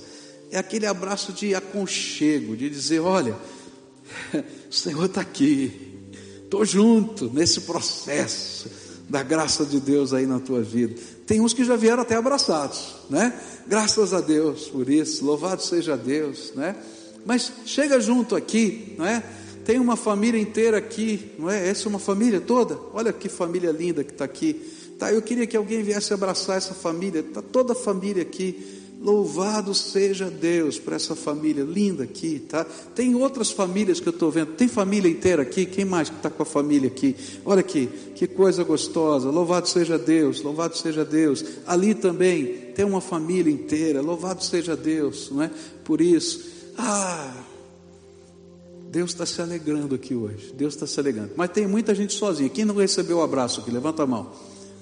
[0.52, 3.36] É aquele abraço de aconchego, de dizer: olha,
[4.70, 5.72] o Senhor está aqui,
[6.44, 8.70] estou junto nesse processo
[9.10, 10.96] da graça de Deus aí na tua vida.
[11.26, 13.40] Tem uns que já vieram até abraçados, né?
[13.68, 16.76] Graças a Deus por isso, louvado seja Deus, né?
[17.26, 19.24] Mas chega junto aqui, não é?
[19.66, 21.68] Tem uma família inteira aqui, não é?
[21.68, 22.78] Essa é uma família toda.
[22.94, 24.54] Olha que família linda que está aqui.
[25.00, 27.22] Tá, eu queria que alguém viesse abraçar essa família.
[27.22, 28.85] Está toda a família aqui.
[29.06, 32.66] Louvado seja Deus por essa família linda aqui, tá?
[32.96, 34.54] Tem outras famílias que eu estou vendo.
[34.54, 35.64] Tem família inteira aqui.
[35.64, 37.16] Quem mais que está com a família aqui?
[37.46, 39.30] Olha aqui, que coisa gostosa.
[39.30, 41.46] Louvado seja Deus, louvado seja Deus.
[41.68, 44.02] Ali também tem uma família inteira.
[44.02, 45.52] Louvado seja Deus, não é?
[45.84, 46.44] Por isso,
[46.76, 47.32] ah,
[48.90, 50.52] Deus está se alegrando aqui hoje.
[50.58, 51.30] Deus está se alegrando.
[51.36, 52.50] Mas tem muita gente sozinha.
[52.50, 53.70] Quem não recebeu o abraço aqui?
[53.70, 54.32] Levanta a mão.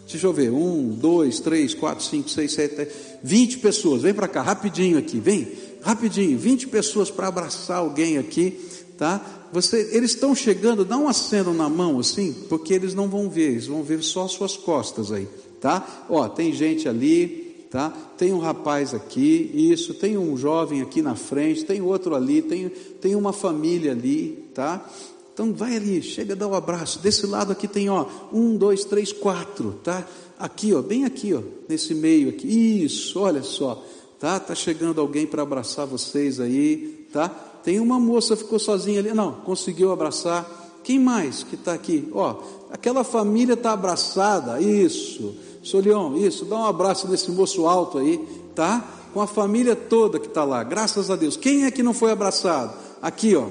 [0.08, 2.88] Deixa eu ver, um, dois, três, quatro, cinco, seis, sete,
[3.24, 4.02] vinte pessoas.
[4.02, 5.48] Vem para cá, rapidinho aqui, vem,
[5.82, 8.60] rapidinho, vinte pessoas para abraçar alguém aqui,
[8.98, 9.50] tá?
[9.52, 13.52] Você, eles estão chegando, dá um aceno na mão assim, porque eles não vão ver,
[13.52, 15.28] eles vão ver só suas costas aí,
[15.62, 16.06] tá?
[16.10, 17.90] Ó, tem gente ali, tá?
[18.18, 22.70] Tem um rapaz aqui, isso, tem um jovem aqui na frente, tem outro ali, tem,
[23.02, 24.88] tem uma família ali, tá?
[25.34, 27.00] Então vai ali, chega, dá um abraço.
[27.00, 30.06] Desse lado aqui tem, ó, um, dois, três, quatro, tá?
[30.38, 32.84] Aqui, ó, bem aqui, ó, nesse meio aqui.
[32.86, 33.84] Isso, olha só,
[34.20, 34.40] tá?
[34.40, 37.30] Tá chegando alguém para abraçar vocês aí, tá?
[37.64, 40.62] Tem uma moça ficou sozinha ali, não, conseguiu abraçar.
[40.84, 42.08] Quem mais que está aqui?
[42.12, 42.36] Ó,
[42.70, 45.34] aquela família está abraçada, isso.
[45.64, 48.20] Solion, isso, dá um abraço nesse moço alto aí,
[48.54, 48.86] tá?
[49.14, 51.38] Com a família toda que está lá, graças a Deus.
[51.38, 52.78] Quem é que não foi abraçado?
[53.02, 53.48] Aqui, ó,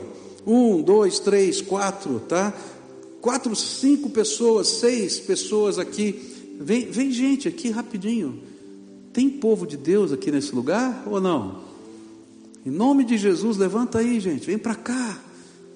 [0.47, 2.53] um, dois, três, quatro, tá?
[3.21, 6.57] Quatro, cinco pessoas, seis pessoas aqui.
[6.61, 8.43] Vem, vem gente aqui rapidinho.
[9.13, 11.63] Tem povo de Deus aqui nesse lugar ou não?
[12.65, 14.47] Em nome de Jesus, levanta aí, gente.
[14.47, 15.19] Vem para cá.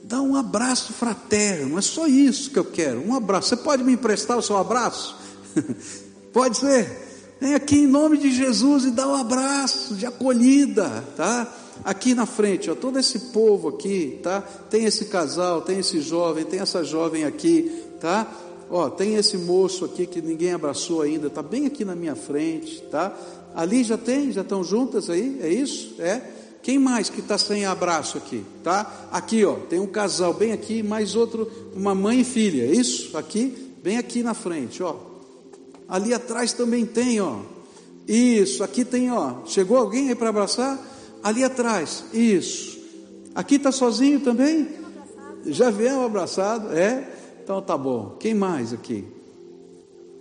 [0.05, 1.79] Dá um abraço fraterno.
[1.79, 3.07] É só isso que eu quero.
[3.07, 3.49] Um abraço.
[3.49, 5.17] Você pode me emprestar o seu abraço?
[6.33, 7.07] pode ser.
[7.41, 11.53] Vem aqui em nome de Jesus e dá um abraço de acolhida, tá?
[11.85, 14.41] Aqui na frente, ó, todo esse povo aqui, tá?
[14.41, 18.31] Tem esse casal, tem esse jovem, tem essa jovem aqui, tá?
[18.71, 22.83] Ó, tem esse moço aqui que ninguém abraçou ainda, tá bem aqui na minha frente,
[22.91, 23.17] tá?
[23.55, 25.95] Ali já tem, já estão juntas aí, é isso?
[25.99, 26.21] É?
[26.63, 29.09] Quem mais que está sem abraço aqui, tá?
[29.13, 33.17] Aqui, ó, tem um casal bem aqui, mais outro, uma mãe e filha, é isso?
[33.17, 34.97] Aqui, bem aqui na frente, ó.
[35.89, 37.39] Ali atrás também tem, ó.
[38.09, 39.45] Isso, aqui tem, ó.
[39.47, 40.79] Chegou alguém aí para abraçar?
[41.23, 42.79] Ali atrás, isso.
[43.35, 44.69] Aqui está sozinho também?
[45.47, 46.73] Já viemos abraçado?
[46.77, 47.09] É?
[47.43, 48.17] Então tá bom.
[48.19, 49.05] Quem mais aqui?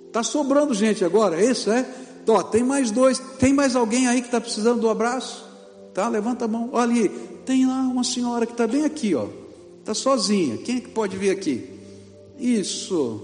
[0.08, 1.72] Está sobrando gente agora, é isso?
[1.72, 1.86] É?
[2.28, 3.20] Ó, tem mais dois.
[3.40, 5.46] Tem mais alguém aí que está precisando do abraço?
[5.94, 6.08] Tá?
[6.08, 6.70] Levanta a mão.
[6.72, 7.10] Olha ali,
[7.46, 9.28] tem lá uma senhora que está bem aqui, ó.
[9.80, 10.58] Está sozinha.
[10.58, 11.70] Quem é que pode vir aqui?
[12.40, 13.22] Isso.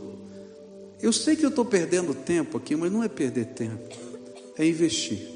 [1.02, 3.96] Eu sei que eu estou perdendo tempo aqui, mas não é perder tempo,
[4.56, 5.28] é investir.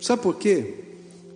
[0.00, 0.89] Sabe por quê?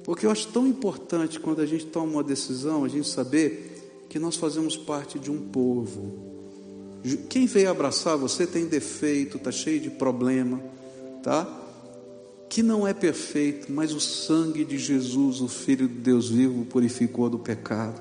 [0.05, 4.19] Porque eu acho tão importante quando a gente toma uma decisão, a gente saber que
[4.19, 6.35] nós fazemos parte de um povo.
[7.29, 10.61] Quem veio abraçar você tem defeito, está cheio de problema,
[11.23, 11.49] tá?
[12.49, 17.29] Que não é perfeito, mas o sangue de Jesus, o Filho de Deus vivo, purificou
[17.29, 18.01] do pecado.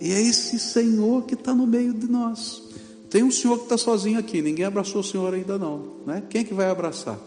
[0.00, 2.62] E é esse Senhor que está no meio de nós.
[3.08, 6.22] Tem um senhor que está sozinho aqui, ninguém abraçou o senhor ainda não, né?
[6.30, 7.18] Quem é que vai abraçar?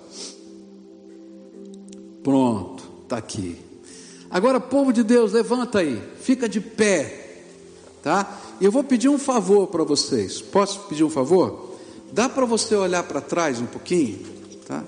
[2.24, 3.65] Pronto, está aqui.
[4.36, 7.38] Agora, povo de Deus, levanta aí, fica de pé,
[8.04, 8.38] tá?
[8.60, 10.42] E eu vou pedir um favor para vocês.
[10.42, 11.78] Posso pedir um favor?
[12.12, 14.20] Dá para você olhar para trás um pouquinho,
[14.68, 14.84] tá?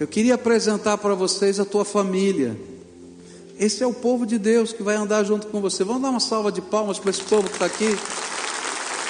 [0.00, 2.58] Eu queria apresentar para vocês a tua família.
[3.56, 5.84] Esse é o povo de Deus que vai andar junto com você.
[5.84, 7.96] Vamos dar uma salva de palmas para esse povo que está aqui,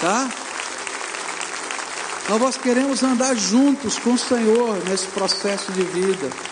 [0.03, 0.31] tá?
[2.39, 6.52] Nós queremos andar juntos com o Senhor nesse processo de vida.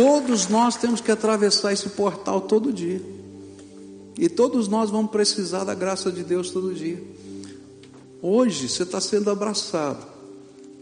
[0.00, 3.02] Todos nós temos que atravessar esse portal todo dia.
[4.16, 7.04] E todos nós vamos precisar da graça de Deus todo dia.
[8.22, 10.02] Hoje você está sendo abraçado.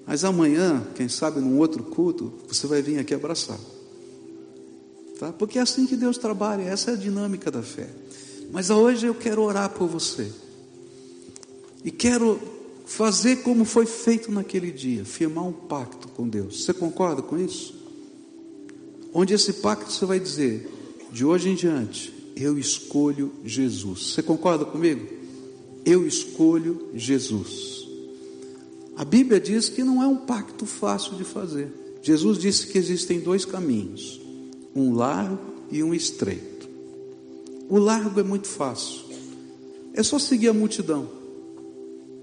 [0.07, 3.59] Mas amanhã, quem sabe num outro culto, você vai vir aqui abraçar.
[5.19, 5.33] Tá?
[5.33, 7.89] Porque é assim que Deus trabalha, essa é a dinâmica da fé.
[8.53, 10.31] Mas hoje eu quero orar por você.
[11.85, 12.41] E quero
[12.87, 16.63] fazer como foi feito naquele dia, firmar um pacto com Deus.
[16.63, 17.78] Você concorda com isso?
[19.13, 20.71] Onde esse pacto você vai dizer:
[21.13, 24.13] de hoje em diante, eu escolho Jesus.
[24.13, 25.07] Você concorda comigo?
[25.85, 27.87] Eu escolho Jesus.
[28.97, 31.73] A Bíblia diz que não é um pacto fácil de fazer.
[32.03, 34.21] Jesus disse que existem dois caminhos,
[34.75, 35.39] um largo
[35.71, 36.69] e um estreito.
[37.69, 39.01] O largo é muito fácil,
[39.93, 41.09] é só seguir a multidão.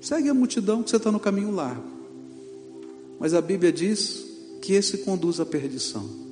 [0.02, 1.84] Segue a multidão que você está no caminho largo.
[3.20, 4.26] Mas a Bíblia diz
[4.62, 6.25] que esse conduz à perdição.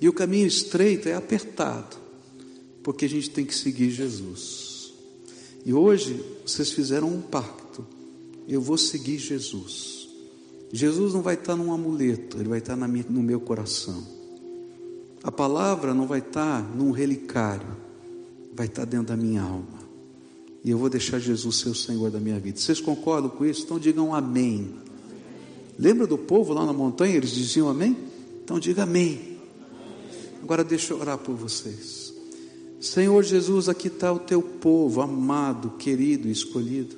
[0.00, 1.96] E o caminho estreito é apertado,
[2.82, 4.92] porque a gente tem que seguir Jesus.
[5.64, 7.86] E hoje vocês fizeram um pacto.
[8.48, 10.08] Eu vou seguir Jesus.
[10.72, 14.02] Jesus não vai estar num amuleto, ele vai estar no meu coração.
[15.22, 17.76] A palavra não vai estar num relicário,
[18.54, 19.80] vai estar dentro da minha alma.
[20.64, 22.58] E eu vou deixar Jesus ser o Senhor da minha vida.
[22.58, 23.64] Vocês concordam com isso?
[23.64, 24.74] Então digam amém.
[25.78, 27.16] Lembra do povo lá na montanha?
[27.16, 27.96] Eles diziam amém?
[28.42, 29.29] Então diga amém.
[30.42, 32.12] Agora deixa eu orar por vocês.
[32.80, 36.96] Senhor Jesus, aqui está o teu povo, amado, querido escolhido.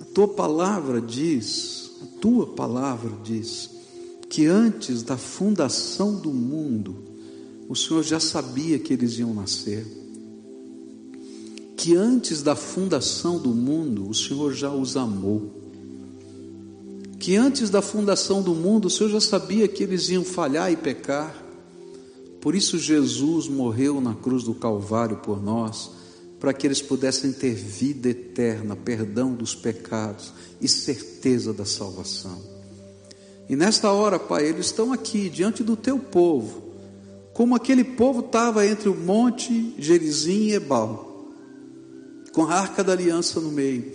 [0.00, 3.70] A tua palavra diz, a tua palavra diz,
[4.28, 6.96] que antes da fundação do mundo,
[7.68, 9.86] o Senhor já sabia que eles iam nascer
[11.78, 15.48] que antes da fundação do mundo o Senhor já os amou.
[17.20, 20.76] Que antes da fundação do mundo o Senhor já sabia que eles iam falhar e
[20.76, 21.32] pecar.
[22.40, 25.90] Por isso Jesus morreu na cruz do Calvário por nós,
[26.38, 32.40] para que eles pudessem ter vida eterna, perdão dos pecados e certeza da salvação.
[33.48, 36.62] E nesta hora, Pai, eles estão aqui diante do teu povo,
[37.32, 41.08] como aquele povo estava entre o monte Gerizim e Ebal
[42.32, 43.92] com a arca da aliança no meio,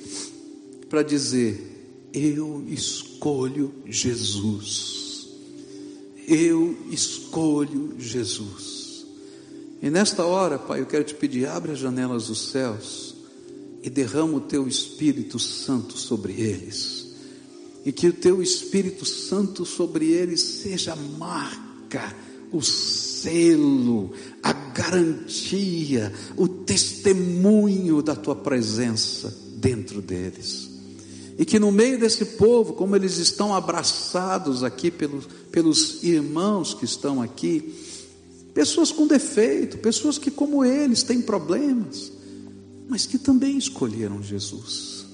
[0.89, 5.02] para dizer: Eu escolho Jesus.
[6.27, 9.05] Eu escolho Jesus.
[9.81, 13.15] E nesta hora, Pai, eu quero te pedir: abre as janelas dos céus
[13.83, 17.07] e derrama o teu Espírito Santo sobre eles.
[17.85, 22.15] E que o teu Espírito Santo sobre eles seja a marca,
[22.49, 30.62] o selo, a garantia, o testemunho da tua presença dentro deles.
[31.37, 36.85] E que no meio desse povo, como eles estão abraçados aqui pelos, pelos irmãos que
[36.85, 37.73] estão aqui,
[38.53, 42.11] pessoas com defeito, pessoas que, como eles, têm problemas,
[42.87, 45.05] mas que também escolheram Jesus.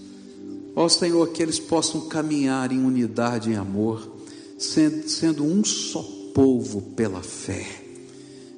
[0.76, 4.18] Ó Senhor, que eles possam caminhar em unidade, em amor,
[4.58, 6.02] sendo, sendo um só
[6.34, 7.66] povo pela fé.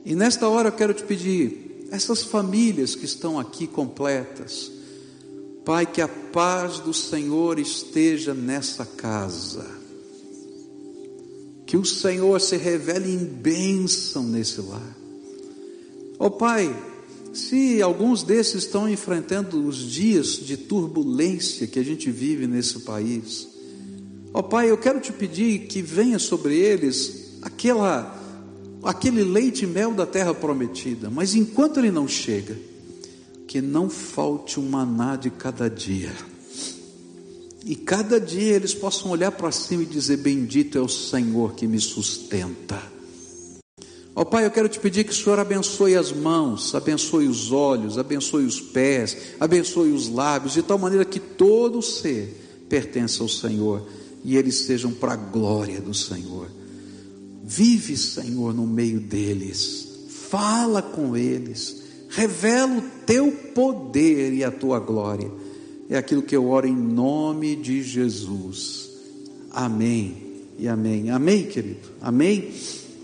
[0.03, 4.72] E nesta hora eu quero te pedir, essas famílias que estão aqui completas,
[5.64, 9.66] Pai, que a paz do Senhor esteja nessa casa,
[11.68, 14.97] que o Senhor se revele em bênção nesse lar.
[16.18, 16.76] Ó oh, Pai,
[17.32, 23.47] se alguns desses estão enfrentando os dias de turbulência que a gente vive nesse país,
[24.34, 28.20] ó oh, Pai, eu quero te pedir que venha sobre eles aquela
[28.84, 32.57] aquele leite e mel da terra prometida, mas enquanto ele não chega,
[33.51, 36.13] que não falte um maná de cada dia.
[37.65, 41.67] E cada dia eles possam olhar para cima e dizer: Bendito é o Senhor que
[41.67, 42.81] me sustenta.
[44.15, 47.51] Ó oh, Pai, eu quero te pedir que o Senhor abençoe as mãos, abençoe os
[47.51, 53.27] olhos, abençoe os pés, abençoe os lábios, de tal maneira que todo ser pertença ao
[53.27, 53.85] Senhor
[54.23, 56.47] e eles sejam para a glória do Senhor.
[57.43, 61.80] Vive, Senhor, no meio deles, fala com eles,
[62.12, 65.32] revela o teu poder e a tua glória.
[65.89, 68.89] É aquilo que eu oro em nome de Jesus.
[69.49, 71.09] Amém e amém.
[71.09, 71.89] Amém, querido?
[72.01, 72.51] Amém?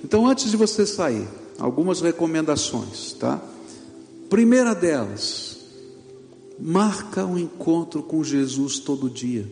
[0.04, 1.28] Então, antes de você sair,
[1.58, 3.42] algumas recomendações, tá?
[4.30, 5.58] Primeira delas,
[6.60, 9.50] marca um encontro com Jesus todo dia,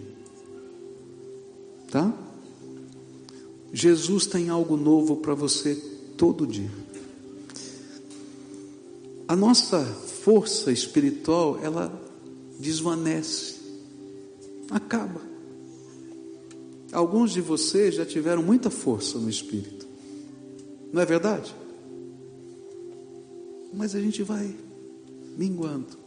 [1.90, 2.14] tá?
[3.74, 5.76] Jesus tem algo novo para você
[6.18, 6.85] todo dia.
[9.28, 11.92] A nossa força espiritual, ela
[12.60, 13.56] desvanece,
[14.70, 15.22] acaba.
[16.92, 19.88] Alguns de vocês já tiveram muita força no espírito,
[20.94, 21.54] não é verdade?
[23.74, 24.56] Mas a gente vai
[25.38, 26.06] minguando.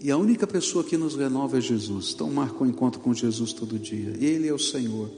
[0.00, 2.12] E a única pessoa que nos renova é Jesus.
[2.14, 4.16] Então marca um encontro com Jesus todo dia.
[4.18, 5.08] Ele é o Senhor.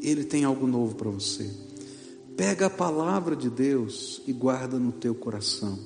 [0.00, 1.48] Ele tem algo novo para você.
[2.36, 5.78] Pega a palavra de Deus e guarda no teu coração.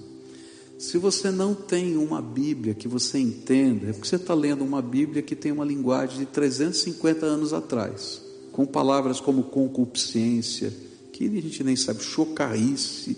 [0.81, 4.81] Se você não tem uma Bíblia que você entenda, é porque você está lendo uma
[4.81, 10.73] Bíblia que tem uma linguagem de 350 anos atrás, com palavras como concupiscência,
[11.13, 13.15] que a gente nem sabe, chocarice,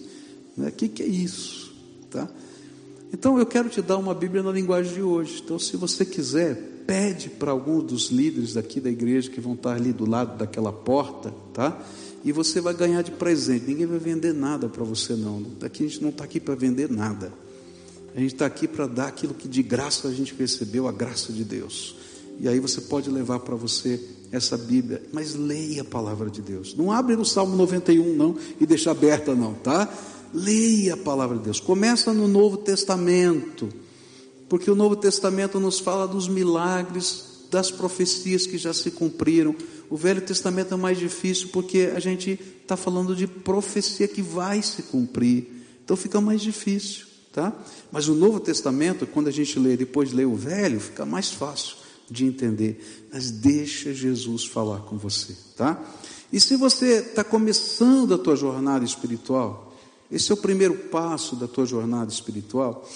[0.56, 0.70] né?
[0.70, 1.72] o que, que é isso?
[2.10, 2.28] Tá?
[3.12, 5.40] Então eu quero te dar uma Bíblia na linguagem de hoje.
[5.44, 9.76] Então, se você quiser, pede para algum dos líderes daqui da igreja que vão estar
[9.76, 11.80] ali do lado daquela porta, tá?
[12.24, 13.66] E você vai ganhar de presente.
[13.68, 15.40] Ninguém vai vender nada para você não.
[15.60, 17.32] Daqui a gente não está aqui para vender nada.
[18.14, 21.32] A gente está aqui para dar aquilo que de graça a gente recebeu, a graça
[21.32, 21.96] de Deus.
[22.38, 24.00] E aí você pode levar para você
[24.30, 26.74] essa Bíblia, mas leia a palavra de Deus.
[26.74, 29.92] Não abre no Salmo 91 não e deixa aberta não, tá?
[30.32, 31.60] Leia a palavra de Deus.
[31.60, 33.68] Começa no Novo Testamento
[34.52, 39.56] porque o Novo Testamento nos fala dos milagres, das profecias que já se cumpriram.
[39.88, 44.60] o Velho Testamento é mais difícil porque a gente está falando de profecia que vai
[44.60, 45.48] se cumprir.
[45.82, 47.52] Então fica mais difícil, tá?
[47.90, 51.76] Mas o Novo Testamento, quando a gente lê depois lê o Velho, fica mais fácil
[52.10, 53.08] de entender.
[53.12, 55.82] Mas deixa Jesus falar com você, tá?
[56.32, 59.74] E se você está começando a tua jornada espiritual,
[60.10, 62.88] esse é o primeiro passo da tua jornada espiritual,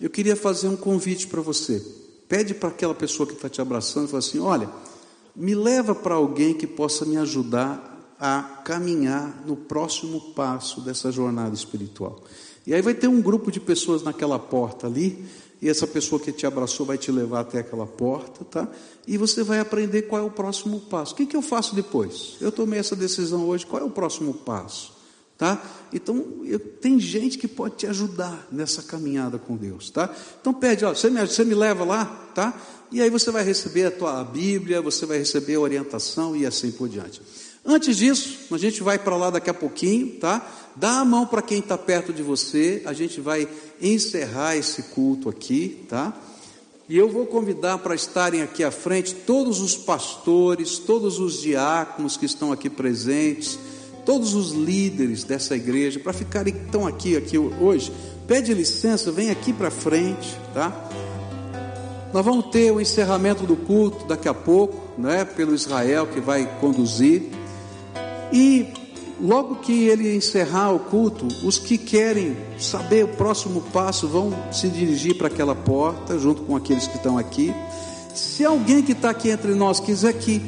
[0.00, 1.84] eu queria fazer um convite para você.
[2.28, 4.68] Pede para aquela pessoa que está te abraçando fala assim: olha,
[5.36, 11.54] me leva para alguém que possa me ajudar a caminhar no próximo passo dessa jornada
[11.54, 12.22] espiritual.
[12.66, 15.24] E aí vai ter um grupo de pessoas naquela porta ali,
[15.60, 18.68] e essa pessoa que te abraçou vai te levar até aquela porta, tá?
[19.06, 21.14] E você vai aprender qual é o próximo passo.
[21.14, 22.36] O que, que eu faço depois?
[22.40, 24.92] Eu tomei essa decisão hoje, qual é o próximo passo?
[25.36, 25.62] Tá?
[25.92, 30.14] Então, eu, tem gente que pode te ajudar nessa caminhada com Deus, tá?
[30.40, 32.04] Então pede, ó, você me, você me leva lá,
[32.34, 32.60] tá?
[32.92, 36.46] E aí você vai receber a tua a Bíblia, você vai receber a orientação e
[36.46, 37.20] assim por diante.
[37.66, 40.46] Antes disso, a gente vai para lá daqui a pouquinho, tá?
[40.76, 43.48] Dá a mão para quem está perto de você, a gente vai
[43.80, 46.12] encerrar esse culto aqui, tá?
[46.86, 52.18] E eu vou convidar para estarem aqui à frente todos os pastores, todos os diáconos
[52.18, 53.58] que estão aqui presentes,
[54.04, 57.90] todos os líderes dessa igreja, para ficarem estão aqui, aqui hoje.
[58.26, 60.90] Pede licença, vem aqui para frente, tá?
[62.12, 65.24] Nós vamos ter o encerramento do culto daqui a pouco, né?
[65.24, 67.22] Pelo Israel que vai conduzir.
[68.32, 68.66] E
[69.20, 74.68] logo que ele encerrar o culto, os que querem saber o próximo passo vão se
[74.68, 77.54] dirigir para aquela porta, junto com aqueles que estão aqui.
[78.14, 80.42] Se alguém que está aqui entre nós quiser que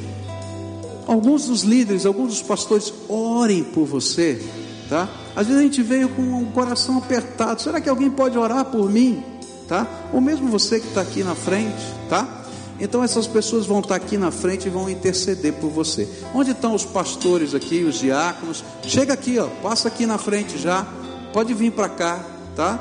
[1.05, 4.41] alguns dos líderes, alguns dos pastores orem por você,
[4.89, 5.09] tá?
[5.35, 7.61] Às vezes a gente veio com o coração apertado.
[7.61, 9.23] Será que alguém pode orar por mim,
[9.67, 9.87] tá?
[10.13, 12.36] Ou mesmo você que está aqui na frente, tá?
[12.79, 16.07] Então essas pessoas vão estar aqui na frente e vão interceder por você.
[16.33, 18.63] Onde estão os pastores aqui, os diáconos?
[18.83, 20.85] Chega aqui, ó, passa aqui na frente já.
[21.33, 22.23] Pode vir para cá,
[22.55, 22.79] tá?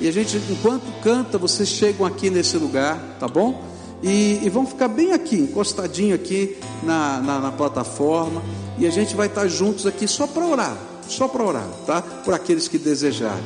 [0.00, 3.64] E a gente, enquanto canta, vocês chegam aqui nesse lugar, tá bom?
[4.02, 8.42] E, e vão ficar bem aqui, encostadinho aqui na, na, na plataforma.
[8.78, 10.76] E a gente vai estar juntos aqui só para orar,
[11.08, 12.00] só para orar, tá?
[12.00, 13.42] Por aqueles que desejarem.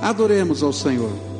[0.00, 1.31] Adoremos ao Senhor.